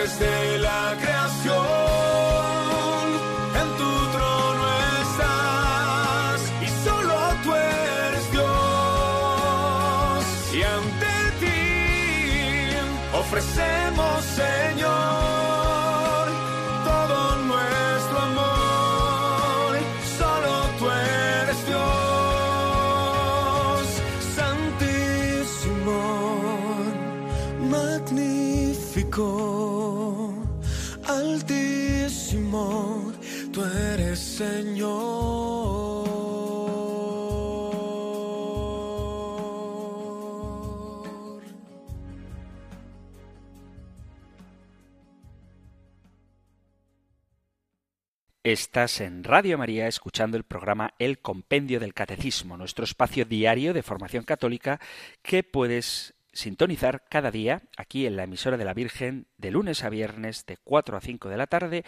[0.00, 0.49] de
[34.40, 36.00] Señor.
[48.42, 53.82] Estás en Radio María escuchando el programa El Compendio del Catecismo, nuestro espacio diario de
[53.82, 54.80] formación católica
[55.20, 59.90] que puedes sintonizar cada día aquí en la emisora de la Virgen de lunes a
[59.90, 61.84] viernes de 4 a 5 de la tarde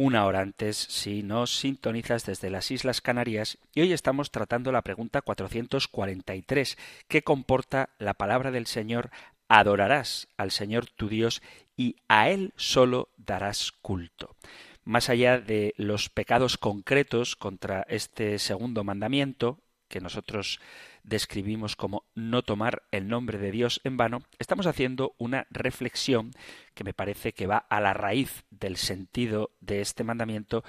[0.00, 4.82] una hora antes si nos sintonizas desde las Islas Canarias y hoy estamos tratando la
[4.82, 9.10] pregunta 443 que comporta la palabra del Señor
[9.48, 11.42] adorarás al Señor tu Dios
[11.76, 14.36] y a Él solo darás culto.
[14.84, 20.60] Más allá de los pecados concretos contra este segundo mandamiento, que nosotros
[21.02, 26.32] describimos como no tomar el nombre de Dios en vano, estamos haciendo una reflexión
[26.74, 30.62] que me parece que va a la raíz del sentido de este mandamiento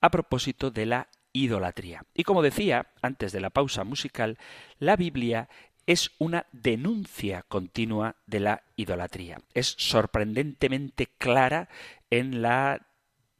[0.00, 2.04] a propósito de la idolatría.
[2.14, 4.38] Y como decía antes de la pausa musical,
[4.78, 5.48] la Biblia
[5.86, 9.38] es una denuncia continua de la idolatría.
[9.54, 11.68] Es sorprendentemente clara
[12.10, 12.86] en la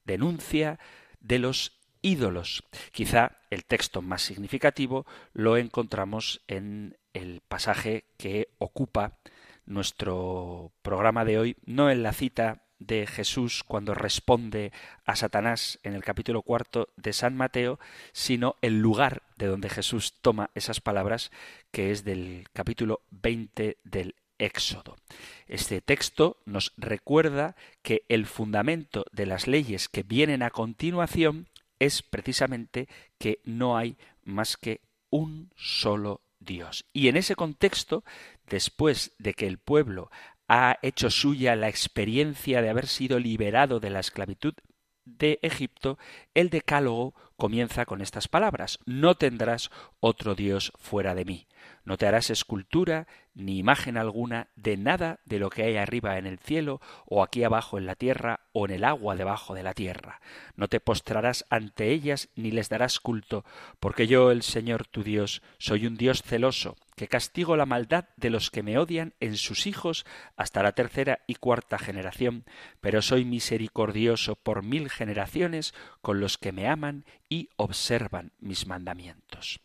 [0.04, 0.78] denuncia
[1.20, 1.75] de los
[2.06, 2.62] ídolos.
[2.92, 9.18] Quizá el texto más significativo lo encontramos en el pasaje que ocupa
[9.66, 14.70] nuestro programa de hoy, no en la cita de Jesús cuando responde
[15.04, 17.80] a Satanás en el capítulo cuarto de San Mateo,
[18.12, 21.32] sino el lugar de donde Jesús toma esas palabras,
[21.72, 24.96] que es del capítulo 20 del Éxodo.
[25.48, 32.02] Este texto nos recuerda que el fundamento de las leyes que vienen a continuación es
[32.02, 36.84] precisamente que no hay más que un solo Dios.
[36.92, 38.04] Y en ese contexto,
[38.48, 40.10] después de que el pueblo
[40.48, 44.54] ha hecho suya la experiencia de haber sido liberado de la esclavitud
[45.04, 45.98] de Egipto,
[46.34, 49.70] el decálogo comienza con estas palabras No tendrás
[50.00, 51.46] otro Dios fuera de mí.
[51.84, 56.26] No te harás escultura ni imagen alguna de nada de lo que hay arriba en
[56.26, 59.74] el cielo, o aquí abajo en la tierra, o en el agua debajo de la
[59.74, 60.20] tierra.
[60.56, 63.44] No te postrarás ante ellas ni les darás culto,
[63.78, 68.30] porque yo, el Señor tu Dios, soy un Dios celoso, que castigo la maldad de
[68.30, 72.46] los que me odian en sus hijos hasta la tercera y cuarta generación,
[72.80, 79.60] pero soy misericordioso por mil generaciones con los que me aman y observan mis mandamientos.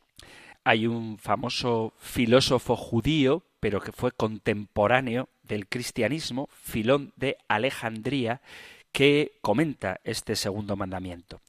[0.64, 8.42] Hay un famoso filósofo judío, pero que fue contemporáneo del cristianismo, Filón de Alejandría,
[8.92, 11.42] que comenta este segundo mandamiento.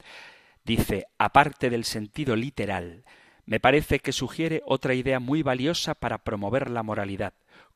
[0.63, 3.03] Dice, aparte del sentido literal,
[3.45, 7.33] me parece que sugiere otra idea muy valiosa para promover la moralidad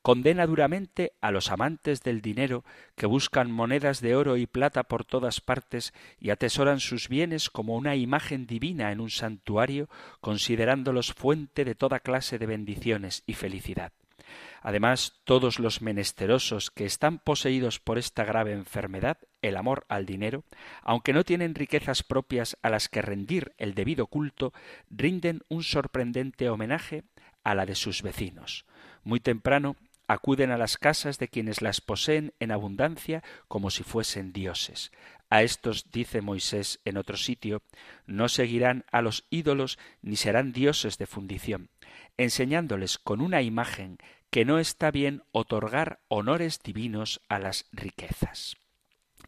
[0.08, 2.64] condena duramente a los amantes del dinero
[2.96, 7.76] que buscan monedas de oro y plata por todas partes y atesoran sus bienes como
[7.76, 9.90] una imagen divina en un santuario,
[10.22, 13.92] considerándolos fuente de toda clase de bendiciones y felicidad.
[14.62, 20.46] Además, todos los menesterosos que están poseídos por esta grave enfermedad, el amor al dinero,
[20.84, 24.54] aunque no tienen riquezas propias a las que rendir el debido culto,
[24.90, 27.04] rinden un sorprendente homenaje
[27.44, 28.66] a la de sus vecinos.
[29.04, 29.76] Muy temprano
[30.08, 34.92] acuden a las casas de quienes las poseen en abundancia como si fuesen dioses.
[35.30, 37.62] A estos dice Moisés en otro sitio,
[38.06, 41.70] no seguirán a los ídolos ni serán dioses de fundición,
[42.16, 43.98] enseñándoles con una imagen
[44.30, 48.56] que no está bien otorgar honores divinos a las riquezas.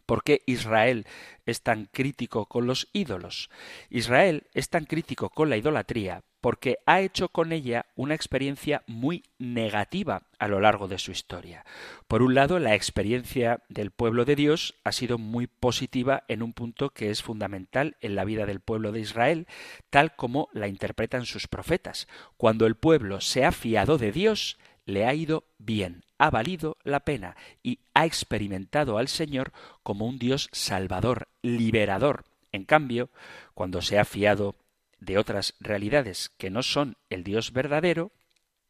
[0.06, 1.06] ¿Por qué Israel
[1.46, 3.50] es tan crítico con los ídolos?
[3.90, 9.24] Israel es tan crítico con la idolatría porque ha hecho con ella una experiencia muy
[9.38, 11.64] negativa a lo largo de su historia.
[12.08, 16.52] Por un lado, la experiencia del pueblo de Dios ha sido muy positiva en un
[16.52, 19.46] punto que es fundamental en la vida del pueblo de Israel,
[19.90, 22.08] tal como la interpretan sus profetas.
[22.36, 27.00] Cuando el pueblo se ha fiado de Dios, le ha ido bien, ha valido la
[27.00, 29.52] pena y ha experimentado al Señor
[29.82, 32.24] como un Dios salvador, liberador.
[32.52, 33.10] En cambio,
[33.54, 34.56] cuando se ha fiado
[35.00, 38.12] de otras realidades que no son el Dios verdadero,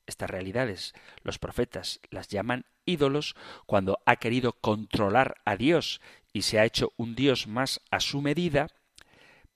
[0.06, 6.00] estas realidades los profetas las llaman ídolos, cuando ha querido controlar a Dios
[6.32, 8.68] y se ha hecho un Dios más a su medida,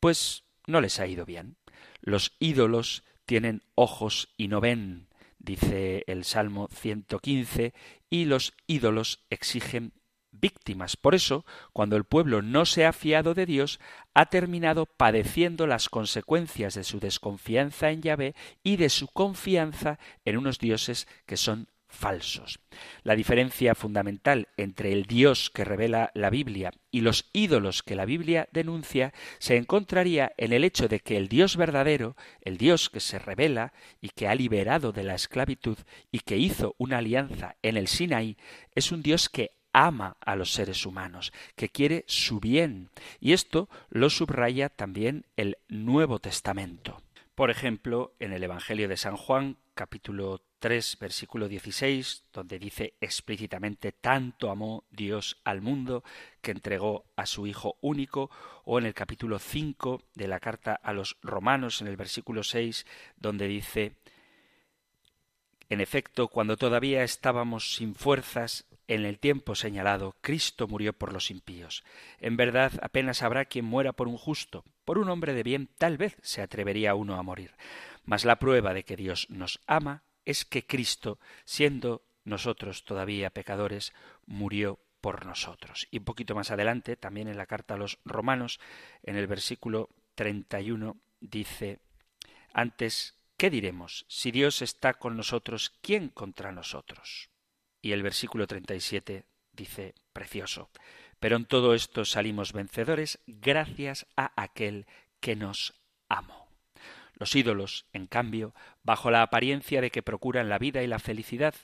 [0.00, 1.56] pues no les ha ido bien.
[2.00, 5.08] Los ídolos tienen ojos y no ven,
[5.38, 7.74] dice el Salmo 115,
[8.10, 9.92] y los ídolos exigen
[10.44, 10.98] víctimas.
[10.98, 13.80] Por eso, cuando el pueblo no se ha fiado de Dios,
[14.12, 20.36] ha terminado padeciendo las consecuencias de su desconfianza en Yahvé y de su confianza en
[20.36, 22.60] unos dioses que son falsos.
[23.04, 28.04] La diferencia fundamental entre el Dios que revela la Biblia y los ídolos que la
[28.04, 33.00] Biblia denuncia se encontraría en el hecho de que el Dios verdadero, el Dios que
[33.00, 33.72] se revela
[34.02, 35.78] y que ha liberado de la esclavitud
[36.12, 38.36] y que hizo una alianza en el Sinaí,
[38.74, 42.88] es un Dios que ama a los seres humanos, que quiere su bien.
[43.20, 47.02] Y esto lo subraya también el Nuevo Testamento.
[47.34, 53.90] Por ejemplo, en el Evangelio de San Juan, capítulo 3, versículo 16, donde dice explícitamente
[53.90, 56.04] tanto amó Dios al mundo
[56.40, 58.30] que entregó a su Hijo único,
[58.64, 62.86] o en el capítulo 5 de la carta a los romanos, en el versículo 6,
[63.16, 63.96] donde dice
[65.70, 71.30] en efecto, cuando todavía estábamos sin fuerzas, en el tiempo señalado, Cristo murió por los
[71.30, 71.84] impíos.
[72.18, 74.64] En verdad, apenas habrá quien muera por un justo.
[74.84, 77.54] Por un hombre de bien tal vez se atrevería uno a morir.
[78.04, 83.92] Mas la prueba de que Dios nos ama es que Cristo, siendo nosotros todavía pecadores,
[84.26, 85.86] murió por nosotros.
[85.90, 88.60] Y un poquito más adelante, también en la carta a los romanos,
[89.02, 91.80] en el versículo 31, dice,
[92.52, 94.06] antes, ¿qué diremos?
[94.08, 97.30] Si Dios está con nosotros, ¿quién contra nosotros?
[97.84, 100.70] Y el versículo 37 dice, precioso,
[101.20, 104.86] pero en todo esto salimos vencedores gracias a aquel
[105.20, 105.74] que nos
[106.08, 106.48] amó.
[107.12, 108.54] Los ídolos, en cambio,
[108.84, 111.54] bajo la apariencia de que procuran la vida y la felicidad,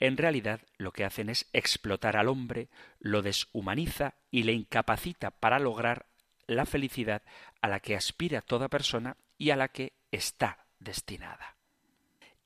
[0.00, 2.68] en realidad lo que hacen es explotar al hombre,
[2.98, 6.04] lo deshumaniza y le incapacita para lograr
[6.46, 7.22] la felicidad
[7.62, 11.56] a la que aspira toda persona y a la que está destinada.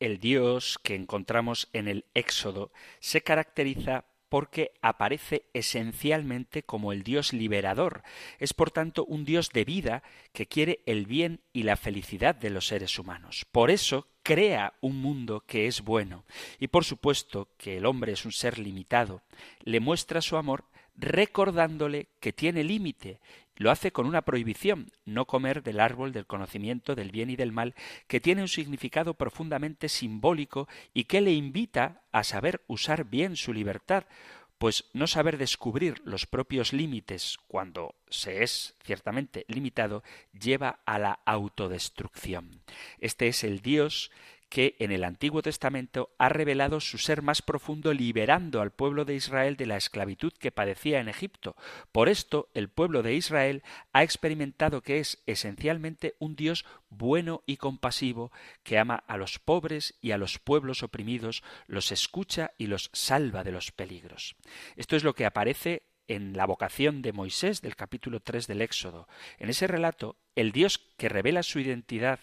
[0.04, 7.32] El Dios que encontramos en el Éxodo se caracteriza porque aparece esencialmente como el Dios
[7.32, 8.02] liberador.
[8.38, 10.02] Es por tanto un Dios de vida
[10.34, 13.46] que quiere el bien y la felicidad de los seres humanos.
[13.50, 16.26] Por eso crea un mundo que es bueno.
[16.60, 19.22] Y por supuesto que el hombre es un ser limitado.
[19.62, 20.66] Le muestra su amor
[20.96, 23.20] recordándole que tiene límite
[23.56, 27.52] lo hace con una prohibición, no comer del árbol del conocimiento del bien y del
[27.52, 27.74] mal,
[28.08, 33.52] que tiene un significado profundamente simbólico y que le invita a saber usar bien su
[33.52, 34.04] libertad,
[34.58, 41.20] pues no saber descubrir los propios límites cuando se es ciertamente limitado lleva a la
[41.24, 42.62] autodestrucción.
[42.98, 44.10] Este es el Dios
[44.54, 49.16] que en el Antiguo Testamento ha revelado su ser más profundo liberando al pueblo de
[49.16, 51.56] Israel de la esclavitud que padecía en Egipto.
[51.90, 57.56] Por esto el pueblo de Israel ha experimentado que es esencialmente un Dios bueno y
[57.56, 58.30] compasivo
[58.62, 63.42] que ama a los pobres y a los pueblos oprimidos, los escucha y los salva
[63.42, 64.36] de los peligros.
[64.76, 69.08] Esto es lo que aparece en la vocación de Moisés del capítulo 3 del Éxodo.
[69.38, 72.20] En ese relato, el Dios que revela su identidad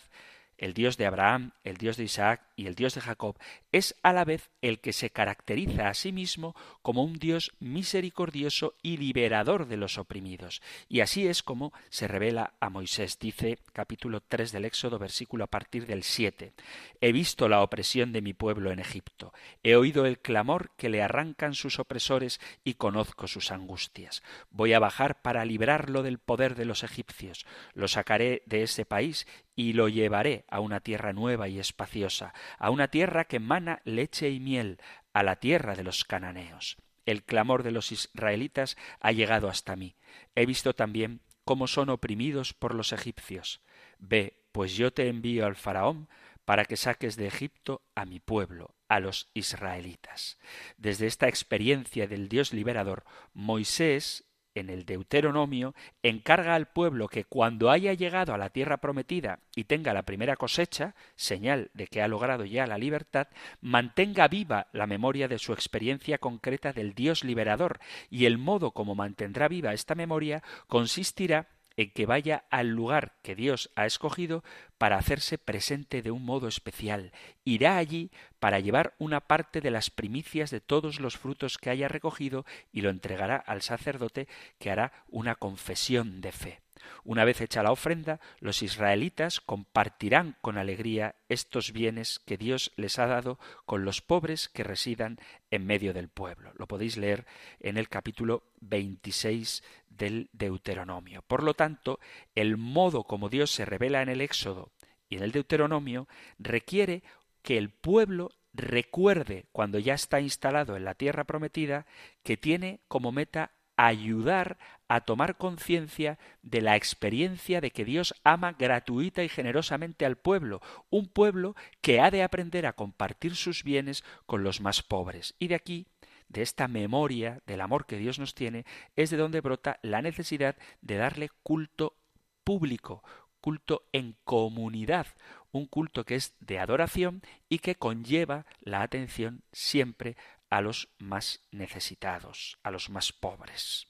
[0.61, 3.35] el Dios de Abraham, el Dios de Isaac y el Dios de Jacob,
[3.71, 8.75] es a la vez el que se caracteriza a sí mismo como un Dios misericordioso
[8.83, 10.61] y liberador de los oprimidos.
[10.87, 15.47] Y así es como se revela a Moisés, dice capítulo 3 del Éxodo, versículo a
[15.47, 16.53] partir del 7.
[17.01, 19.33] He visto la opresión de mi pueblo en Egipto,
[19.63, 24.21] he oído el clamor que le arrancan sus opresores y conozco sus angustias.
[24.51, 29.25] Voy a bajar para librarlo del poder de los egipcios, lo sacaré de ese país
[29.55, 34.29] y lo llevaré a una tierra nueva y espaciosa, a una tierra que mana leche
[34.29, 34.79] y miel,
[35.13, 36.77] a la tierra de los cananeos.
[37.05, 39.95] El clamor de los israelitas ha llegado hasta mí.
[40.35, 43.61] He visto también cómo son oprimidos por los egipcios.
[43.97, 46.07] Ve, pues yo te envío al faraón
[46.45, 50.37] para que saques de Egipto a mi pueblo, a los israelitas.
[50.77, 54.25] Desde esta experiencia del Dios liberador, Moisés
[54.55, 55.73] en el Deuteronomio
[56.03, 60.35] encarga al pueblo que cuando haya llegado a la tierra prometida y tenga la primera
[60.35, 63.27] cosecha, señal de que ha logrado ya la libertad,
[63.61, 67.79] mantenga viva la memoria de su experiencia concreta del Dios liberador,
[68.09, 71.47] y el modo como mantendrá viva esta memoria consistirá
[71.81, 74.43] en que vaya al lugar que Dios ha escogido
[74.77, 77.11] para hacerse presente de un modo especial.
[77.43, 81.87] Irá allí para llevar una parte de las primicias de todos los frutos que haya
[81.87, 84.27] recogido y lo entregará al sacerdote
[84.59, 86.61] que hará una confesión de fe.
[87.03, 92.99] Una vez hecha la ofrenda, los israelitas compartirán con alegría estos bienes que Dios les
[92.99, 95.17] ha dado con los pobres que residan
[95.49, 96.51] en medio del pueblo.
[96.55, 97.25] Lo podéis leer
[97.59, 101.21] en el capítulo 26 del Deuteronomio.
[101.23, 101.99] Por lo tanto,
[102.35, 104.71] el modo como Dios se revela en el Éxodo
[105.09, 106.07] y en el Deuteronomio
[106.39, 107.03] requiere
[107.41, 111.85] que el pueblo recuerde, cuando ya está instalado en la tierra prometida,
[112.23, 113.51] que tiene como meta
[113.87, 114.57] ayudar
[114.87, 120.61] a tomar conciencia de la experiencia de que Dios ama gratuita y generosamente al pueblo,
[120.89, 125.33] un pueblo que ha de aprender a compartir sus bienes con los más pobres.
[125.39, 125.87] Y de aquí
[126.27, 128.65] de esta memoria del amor que Dios nos tiene,
[128.95, 131.97] es de donde brota la necesidad de darle culto
[132.43, 133.03] público,
[133.41, 135.07] culto en comunidad,
[135.51, 140.15] un culto que es de adoración y que conlleva la atención siempre
[140.51, 143.87] a los más necesitados, a los más pobres.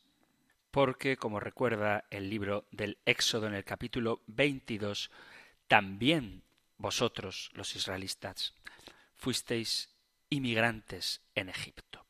[0.70, 5.12] Porque, como recuerda el libro del Éxodo en el capítulo 22,
[5.68, 6.44] también
[6.78, 8.54] vosotros, los israelitas,
[9.18, 9.90] fuisteis
[10.30, 12.06] inmigrantes en Egipto.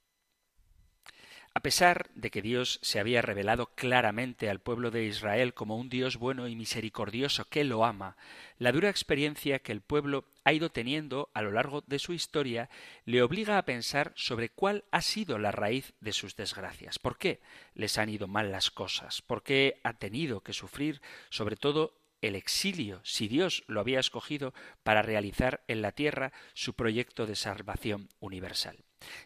[1.53, 5.89] A pesar de que Dios se había revelado claramente al pueblo de Israel como un
[5.89, 8.17] Dios bueno y misericordioso que lo ama,
[8.57, 12.69] la dura experiencia que el pueblo ha ido teniendo a lo largo de su historia
[13.05, 16.99] le obliga a pensar sobre cuál ha sido la raíz de sus desgracias.
[16.99, 17.41] ¿Por qué
[17.73, 19.21] les han ido mal las cosas?
[19.21, 24.53] ¿Por qué ha tenido que sufrir sobre todo el exilio, si Dios lo había escogido
[24.83, 28.77] para realizar en la tierra su proyecto de salvación universal.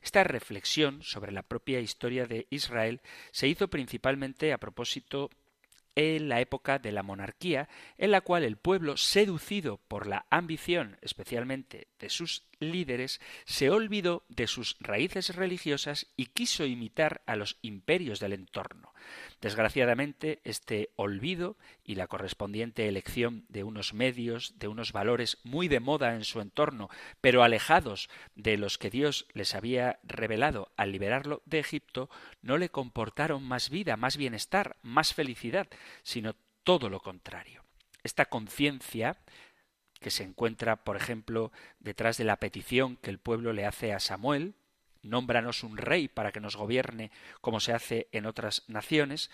[0.01, 3.01] Esta reflexión sobre la propia historia de Israel
[3.31, 5.29] se hizo principalmente a propósito
[5.95, 10.97] en la época de la monarquía, en la cual el pueblo, seducido por la ambición,
[11.01, 17.57] especialmente de sus líderes, se olvidó de sus raíces religiosas y quiso imitar a los
[17.61, 18.93] imperios del entorno.
[19.41, 25.79] Desgraciadamente, este olvido y la correspondiente elección de unos medios, de unos valores muy de
[25.79, 26.89] moda en su entorno,
[27.21, 32.09] pero alejados de los que Dios les había revelado al liberarlo de Egipto,
[32.41, 35.67] no le comportaron más vida, más bienestar, más felicidad,
[36.03, 37.63] sino todo lo contrario.
[38.03, 39.17] Esta conciencia
[40.05, 43.99] que se encuentra, por ejemplo, detrás de la petición que el pueblo le hace a
[43.99, 44.53] Samuel,
[45.01, 47.09] nómbranos un rey para que nos gobierne
[47.41, 49.31] como se hace en otras naciones,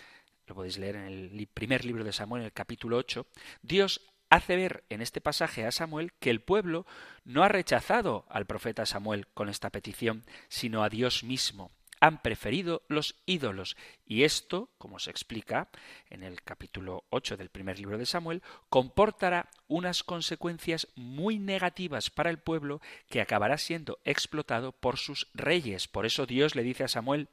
[0.48, 3.28] lo podéis leer en el primer libro de Samuel, en el capítulo 8,
[3.62, 4.00] Dios
[4.30, 6.86] hace ver en este pasaje a Samuel que el pueblo
[7.26, 11.70] no ha rechazado al profeta Samuel con esta petición, sino a Dios mismo
[12.02, 13.78] han preferido los ídolos.
[14.06, 15.70] Y esto, como se explica
[16.10, 22.32] en el capítulo 8 del primer libro de Samuel, comportará unas consecuencias muy negativas para
[22.32, 25.88] el pueblo que acabará siendo explotado por sus reyes.
[25.88, 27.30] Por eso Dios le dice a Samuel,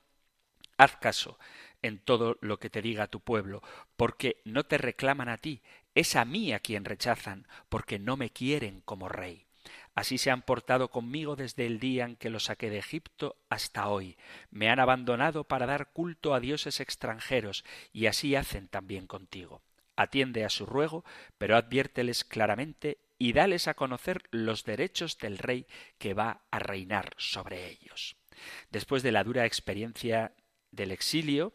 [0.76, 1.38] haz caso
[1.80, 3.62] en todo lo que te diga tu pueblo,
[3.96, 5.62] porque no te reclaman a ti,
[5.94, 9.47] es a mí a quien rechazan, porque no me quieren como rey.
[9.98, 13.88] Así se han portado conmigo desde el día en que los saqué de Egipto hasta
[13.88, 14.16] hoy.
[14.48, 19.60] Me han abandonado para dar culto a dioses extranjeros, y así hacen también contigo.
[19.96, 21.04] Atiende a su ruego,
[21.36, 25.66] pero adviérteles claramente y dales a conocer los derechos del rey
[25.98, 28.14] que va a reinar sobre ellos.
[28.70, 30.32] Después de la dura experiencia
[30.70, 31.54] del exilio,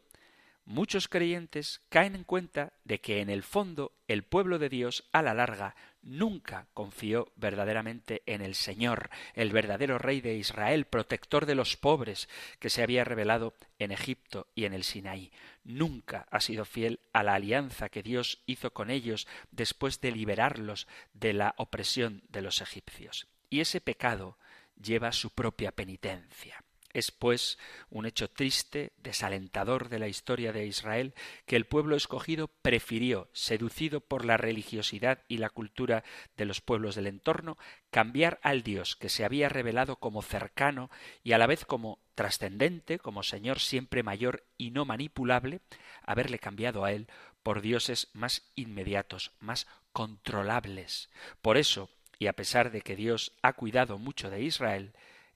[0.65, 5.21] muchos creyentes caen en cuenta de que en el fondo el pueblo de Dios a
[5.21, 11.55] la larga nunca confió verdaderamente en el Señor, el verdadero Rey de Israel, protector de
[11.55, 12.29] los pobres,
[12.59, 15.31] que se había revelado en Egipto y en el Sinaí.
[15.63, 20.87] Nunca ha sido fiel a la alianza que Dios hizo con ellos después de liberarlos
[21.13, 23.27] de la opresión de los egipcios.
[23.49, 24.37] Y ese pecado
[24.81, 26.63] lleva su propia penitencia.
[26.93, 27.57] Es, pues,
[27.89, 31.13] un hecho triste, desalentador de la historia de Israel,
[31.45, 36.03] que el pueblo escogido prefirió, seducido por la religiosidad y la cultura
[36.37, 37.57] de los pueblos del entorno,
[37.89, 40.89] cambiar al Dios que se había revelado como cercano
[41.23, 45.61] y a la vez como trascendente, como Señor siempre mayor y no manipulable,
[46.03, 47.07] haberle cambiado a él
[47.41, 51.09] por dioses más inmediatos, más controlables.
[51.41, 51.89] Por eso,
[52.19, 54.93] y a pesar de que Dios ha cuidado mucho de Israel,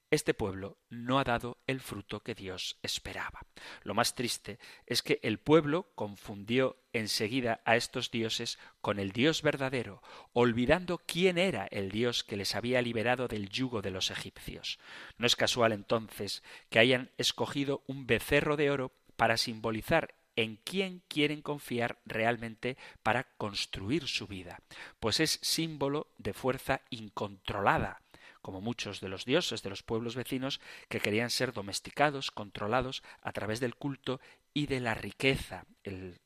[0.09, 3.41] este pueblo no ha dado el fruto que Dios esperaba.
[3.83, 9.41] Lo más triste es que el pueblo confundió enseguida a estos dioses con el Dios
[9.41, 10.01] verdadero,
[10.31, 14.79] olvidando quién era el Dios que les había liberado del yugo de los egipcios.
[15.17, 21.01] No es casual entonces que hayan escogido un becerro de oro para simbolizar en quién
[21.09, 24.61] quieren confiar realmente para construir su vida,
[24.99, 28.01] pues es símbolo de fuerza incontrolada,
[28.47, 33.33] como muchos de los dioses de los pueblos vecinos que querían ser domesticados, controlados a
[33.33, 34.21] través del culto
[34.53, 35.65] y de la riqueza.
[35.83, 36.21] El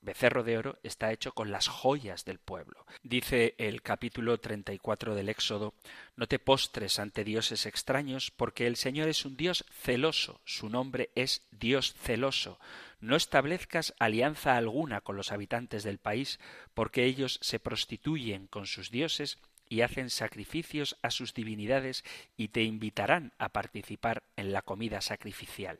[0.00, 2.86] becerro de oro está hecho con las joyas del pueblo.
[3.02, 5.74] Dice el capítulo 34 del Éxodo,
[6.16, 11.10] No te postres ante dioses extraños, porque el Señor es un Dios celoso, su nombre
[11.14, 12.58] es Dios celoso.
[13.00, 16.40] No establezcas alianza alguna con los habitantes del país,
[16.72, 19.36] porque ellos se prostituyen con sus dioses
[19.68, 22.04] y hacen sacrificios a sus divinidades
[22.36, 25.78] y te invitarán a participar en la comida sacrificial.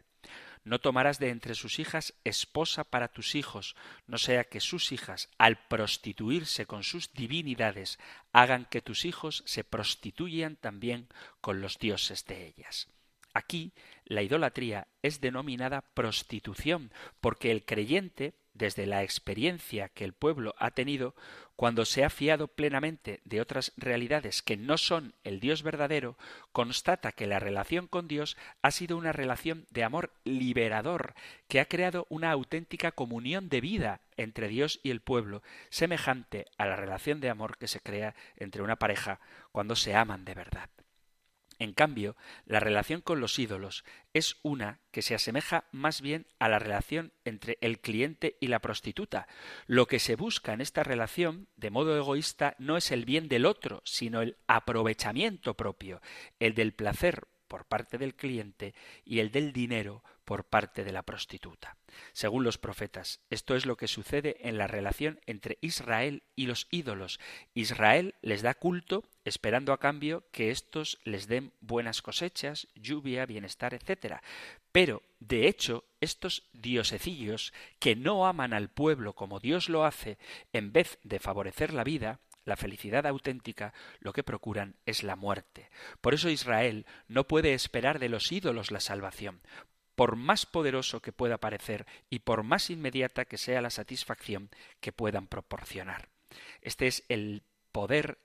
[0.65, 3.77] No tomarás de entre sus hijas esposa para tus hijos,
[4.09, 8.01] no sea que sus hijas, al prostituirse con sus divinidades,
[8.33, 11.07] hagan que tus hijos se prostituyan también
[11.41, 12.89] con los dioses de ellas.
[13.33, 13.73] Aquí
[14.07, 20.71] la idolatría es denominada prostitución, porque el creyente desde la experiencia que el pueblo ha
[20.71, 21.15] tenido,
[21.57, 26.17] cuando se ha fiado plenamente de otras realidades que no son el Dios verdadero,
[26.53, 31.15] constata que la relación con Dios ha sido una relación de amor liberador,
[31.49, 36.67] que ha creado una auténtica comunión de vida entre Dios y el pueblo, semejante a
[36.67, 39.21] la relación de amor que se crea entre una pareja
[39.53, 40.71] cuando se aman de verdad.
[41.59, 46.49] En cambio, la relación con los ídolos es una que se asemeja más bien a
[46.49, 49.27] la relación entre el cliente y la prostituta.
[49.67, 53.47] Lo que se busca en esta relación, de modo egoísta, no es el bien del
[53.47, 56.03] otro, sino el aprovechamiento propio,
[56.41, 61.05] el del placer por parte del cliente y el del dinero por parte de la
[61.05, 61.79] prostituta.
[62.13, 66.67] Según los profetas, esto es lo que sucede en la relación entre Israel y los
[66.71, 67.19] ídolos.
[67.55, 73.73] Israel les da culto esperando a cambio que éstos les den buenas cosechas, lluvia, bienestar,
[73.73, 74.17] etc.
[74.73, 80.19] Pero, de hecho, estos diosecillos, que no aman al pueblo como Dios lo hace,
[80.53, 85.69] en vez de favorecer la vida, la felicidad auténtica, lo que procuran es la muerte.
[86.01, 89.41] Por eso Israel no puede esperar de los ídolos la salvación.
[89.97, 94.93] Por más poderoso que pueda parecer y por más inmediata que sea la satisfacción que
[94.93, 96.09] puedan proporcionar.
[96.63, 97.43] Este es el
[97.73, 98.19] poder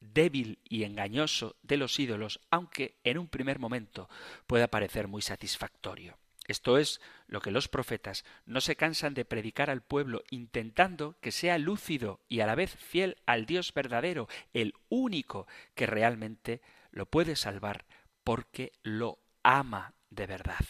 [0.00, 4.08] débil y engañoso de los ídolos, aunque en un primer momento
[4.46, 6.18] pueda parecer muy satisfactorio.
[6.46, 11.30] Esto es lo que los profetas no se cansan de predicar al pueblo, intentando que
[11.30, 17.04] sea lúcido y a la vez fiel al Dios verdadero, el único que realmente lo
[17.04, 17.84] puede salvar
[18.24, 20.64] porque lo ama de verdad.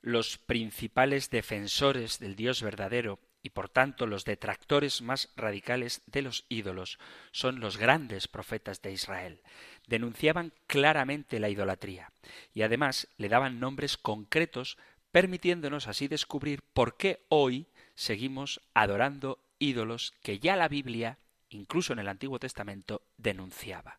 [0.00, 6.44] Los principales defensores del Dios verdadero y por tanto los detractores más radicales de los
[6.48, 6.98] ídolos
[7.32, 9.40] son los grandes profetas de Israel.
[9.86, 12.12] Denunciaban claramente la idolatría
[12.54, 14.76] y además le daban nombres concretos
[15.10, 21.18] permitiéndonos así descubrir por qué hoy seguimos adorando ídolos que ya la Biblia,
[21.48, 23.98] incluso en el Antiguo Testamento, denunciaba.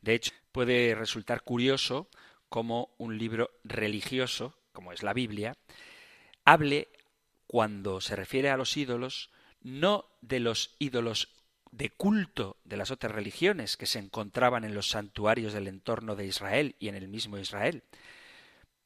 [0.00, 2.08] De hecho, puede resultar curioso
[2.48, 5.56] cómo un libro religioso, como es la Biblia,
[6.44, 6.88] hable,
[7.46, 11.28] cuando se refiere a los ídolos, no de los ídolos
[11.70, 16.26] de culto de las otras religiones que se encontraban en los santuarios del entorno de
[16.26, 17.84] Israel y en el mismo Israel,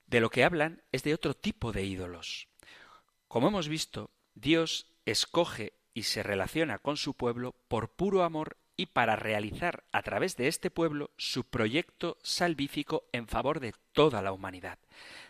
[0.06, 2.48] de lo que hablan es de otro tipo de ídolos.
[3.28, 8.86] Como hemos visto, Dios escoge y se relaciona con su pueblo por puro amor y
[8.86, 14.32] para realizar a través de este pueblo su proyecto salvífico en favor de toda la
[14.32, 14.78] humanidad.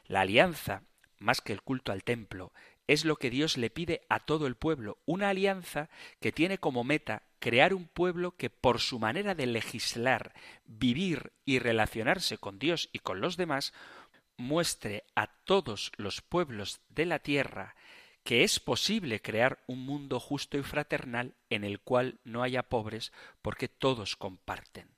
[0.06, 0.82] La alianza,
[1.18, 2.52] más que el culto al templo,
[2.86, 5.88] es lo que Dios le pide a todo el pueblo, una alianza
[6.20, 10.34] que tiene como meta crear un pueblo que por su manera de legislar,
[10.64, 13.72] vivir y relacionarse con Dios y con los demás
[14.36, 17.74] muestre a todos los pueblos de la tierra
[18.24, 23.12] que es posible crear un mundo justo y fraternal en el cual no haya pobres
[23.42, 24.88] porque todos comparten.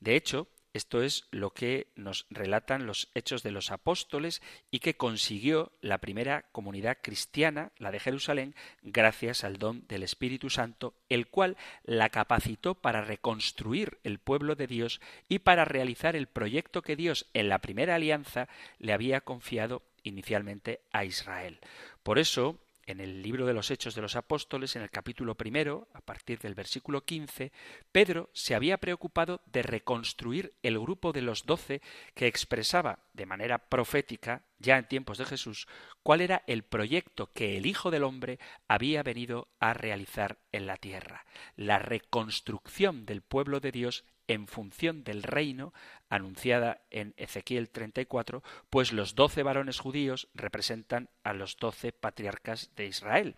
[0.00, 4.96] De hecho, esto es lo que nos relatan los hechos de los apóstoles y que
[4.96, 11.28] consiguió la primera comunidad cristiana, la de Jerusalén, gracias al don del Espíritu Santo, el
[11.28, 16.96] cual la capacitó para reconstruir el pueblo de Dios y para realizar el proyecto que
[16.96, 21.60] Dios en la primera alianza le había confiado inicialmente a Israel.
[22.02, 25.88] Por eso, en el libro de los Hechos de los Apóstoles, en el capítulo primero,
[25.94, 27.52] a partir del versículo quince,
[27.92, 31.82] Pedro se había preocupado de reconstruir el grupo de los doce
[32.14, 35.66] que expresaba de manera profética, ya en tiempos de Jesús,
[36.02, 40.76] cuál era el proyecto que el Hijo del Hombre había venido a realizar en la
[40.76, 41.24] tierra,
[41.56, 45.72] la reconstrucción del pueblo de Dios en función del reino
[46.08, 52.86] anunciada en Ezequiel 34, pues los doce varones judíos representan a los doce patriarcas de
[52.86, 53.36] Israel.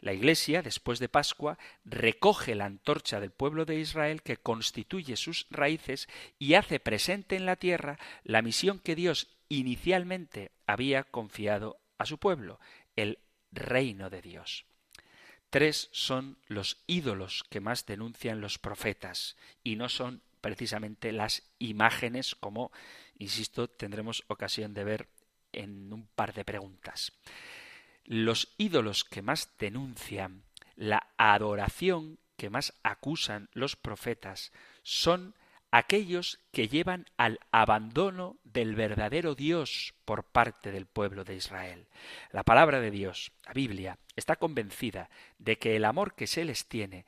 [0.00, 5.46] La Iglesia, después de Pascua, recoge la antorcha del pueblo de Israel que constituye sus
[5.50, 6.08] raíces
[6.38, 12.18] y hace presente en la tierra la misión que Dios inicialmente había confiado a su
[12.18, 12.60] pueblo,
[12.96, 13.18] el
[13.50, 14.66] reino de Dios.
[15.50, 22.34] Tres son los ídolos que más denuncian los profetas, y no son precisamente las imágenes,
[22.34, 22.70] como,
[23.18, 25.08] insisto, tendremos ocasión de ver
[25.52, 27.12] en un par de preguntas.
[28.04, 30.42] Los ídolos que más denuncian,
[30.76, 35.34] la adoración que más acusan los profetas, son
[35.70, 41.86] aquellos que llevan al abandono del verdadero Dios por parte del pueblo de Israel.
[42.32, 46.66] La palabra de Dios, la Biblia, está convencida de que el amor que se les
[46.66, 47.04] tiene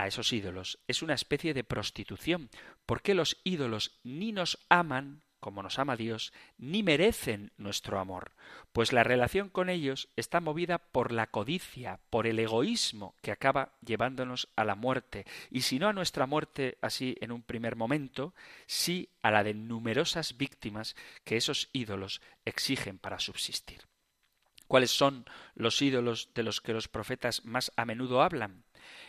[0.00, 2.48] a esos ídolos es una especie de prostitución,
[2.86, 8.32] porque los ídolos ni nos aman como nos ama Dios, ni merecen nuestro amor,
[8.72, 13.72] pues la relación con ellos está movida por la codicia, por el egoísmo que acaba
[13.84, 18.34] llevándonos a la muerte, y si no a nuestra muerte así en un primer momento,
[18.66, 20.94] sí a la de numerosas víctimas
[21.24, 23.86] que esos ídolos exigen para subsistir.
[24.66, 25.24] ¿Cuáles son
[25.54, 28.64] los ídolos de los que los profetas más a menudo hablan?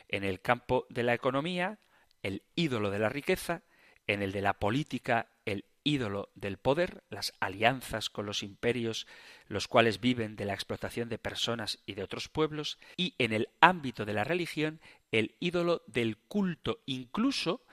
[0.07, 1.79] En el campo de la economía,
[2.23, 3.63] el ídolo de la riqueza,
[4.07, 9.07] en el de la política, el ídolo del poder, las alianzas con los imperios,
[9.47, 13.49] los cuales viven de la explotación de personas y de otros pueblos, y en el
[13.59, 14.79] ámbito de la religión,
[15.11, 17.65] el ídolo del culto, incluso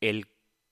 [0.00, 0.28] el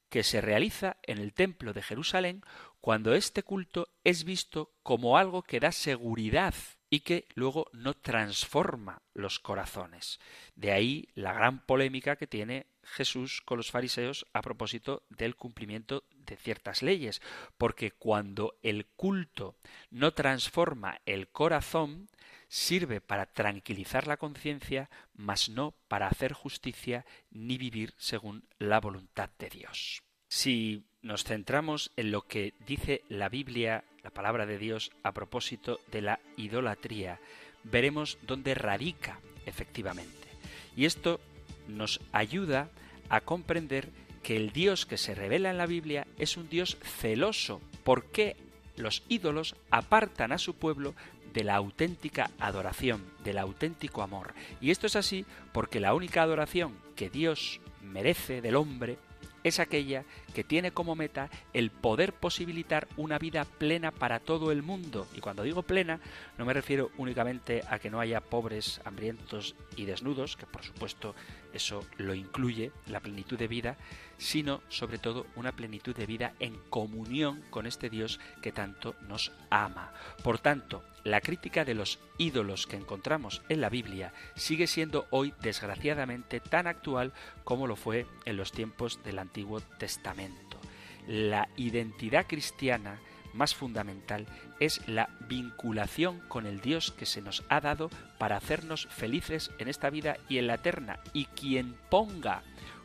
[0.09, 2.43] que se realiza en el templo de Jerusalén,
[2.81, 6.55] cuando este culto es visto como algo que da seguridad
[6.89, 10.21] y que luego no transforma los corazones.
[10.55, 16.05] De ahí la gran polémica que tiene Jesús con los fariseos a propósito del cumplimiento
[16.17, 17.21] de ciertas leyes,
[17.59, 19.57] porque cuando el culto
[19.91, 22.09] no transforma el corazón,
[22.49, 29.31] sirve para tranquilizar la conciencia, mas no para hacer justicia ni vivir según la voluntad
[29.39, 30.03] de Dios.
[30.29, 35.81] Si nos centramos en lo que dice la Biblia, la palabra de Dios, a propósito
[35.91, 37.19] de la idolatría,
[37.65, 40.29] veremos dónde radica efectivamente.
[40.77, 41.19] Y esto
[41.67, 42.71] nos ayuda
[43.09, 43.89] a comprender
[44.23, 47.61] que el Dios que se revela en la Biblia es un Dios celoso.
[47.83, 48.37] porque
[48.77, 50.95] los ídolos apartan a su pueblo
[51.33, 54.35] de la auténtica adoración, del auténtico amor?
[54.61, 58.99] Y esto es así porque la única adoración que Dios merece del hombre
[59.47, 64.65] es aquella que tiene como meta el poder posibilitar una vida plena para todo el
[64.65, 65.07] mundo.
[65.15, 66.01] Y cuando digo plena,
[66.37, 71.15] no me refiero únicamente a que no haya pobres, hambrientos y desnudos, que por supuesto
[71.57, 73.77] eso lo incluye, la plenitud de vida,
[74.19, 79.33] sino sobre todo una plenitud de vida en comunión con este Dios que tanto nos
[79.51, 79.93] ama.
[80.23, 85.35] Por tanto, la crítica de los ídolos que encontramos en la Biblia sigue siendo hoy
[85.41, 87.13] desgraciadamente tan actual
[87.45, 90.59] como lo fue en los tiempos del Antiguo Testamento.
[91.07, 92.99] La identidad cristiana
[93.37, 94.27] más fundamental
[94.59, 99.69] es la vinculación con el Dios que se nos ha dado para hacernos felices en
[99.69, 100.99] esta vida y en la eterna.
[101.13, 102.43] Y quien ponga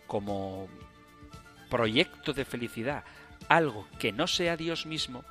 [0.08, 0.68] como
[1.70, 3.04] proyecto de felicidad
[3.47, 5.24] algo que no sea Dios mismo,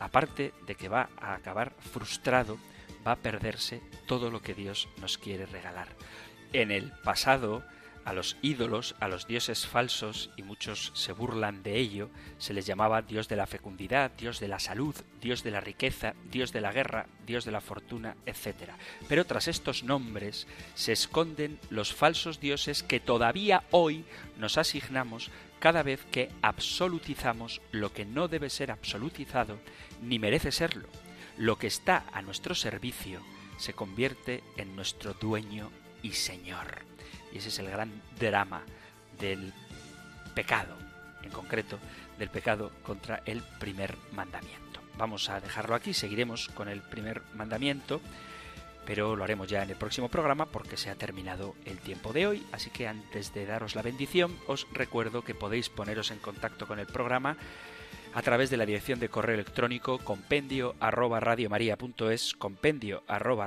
[0.00, 2.58] aparte de que va a acabar frustrado,
[3.06, 5.88] va a perderse todo lo que Dios nos quiere regalar.
[6.52, 7.62] En el pasado,
[8.08, 12.64] a los ídolos, a los dioses falsos, y muchos se burlan de ello, se les
[12.64, 16.62] llamaba Dios de la fecundidad, Dios de la salud, Dios de la riqueza, Dios de
[16.62, 18.72] la guerra, Dios de la fortuna, etc.
[19.10, 24.06] Pero tras estos nombres se esconden los falsos dioses que todavía hoy
[24.38, 29.58] nos asignamos cada vez que absolutizamos lo que no debe ser absolutizado
[30.00, 30.88] ni merece serlo.
[31.36, 33.20] Lo que está a nuestro servicio
[33.58, 35.70] se convierte en nuestro dueño
[36.02, 36.88] y señor.
[37.38, 38.62] Ese es el gran drama
[39.20, 39.52] del
[40.34, 40.74] pecado,
[41.22, 41.78] en concreto
[42.18, 44.80] del pecado contra el primer mandamiento.
[44.96, 48.00] Vamos a dejarlo aquí, seguiremos con el primer mandamiento
[48.88, 52.26] pero lo haremos ya en el próximo programa porque se ha terminado el tiempo de
[52.26, 56.66] hoy, así que antes de daros la bendición os recuerdo que podéis poneros en contacto
[56.66, 57.36] con el programa
[58.18, 61.20] a través de la dirección de correo electrónico compendio arroba
[62.36, 63.46] compendio arroba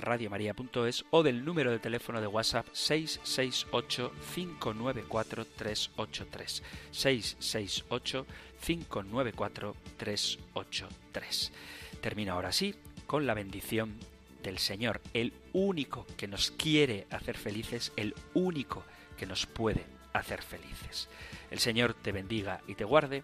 [1.10, 8.26] o del número de teléfono de WhatsApp 668 594 383 668
[8.66, 11.52] 594 383
[12.00, 12.74] Termino ahora sí
[13.06, 13.96] con la bendición
[14.42, 18.86] del Señor, el único que nos quiere hacer felices, el único
[19.18, 21.10] que nos puede hacer felices.
[21.50, 23.24] El Señor te bendiga y te guarde,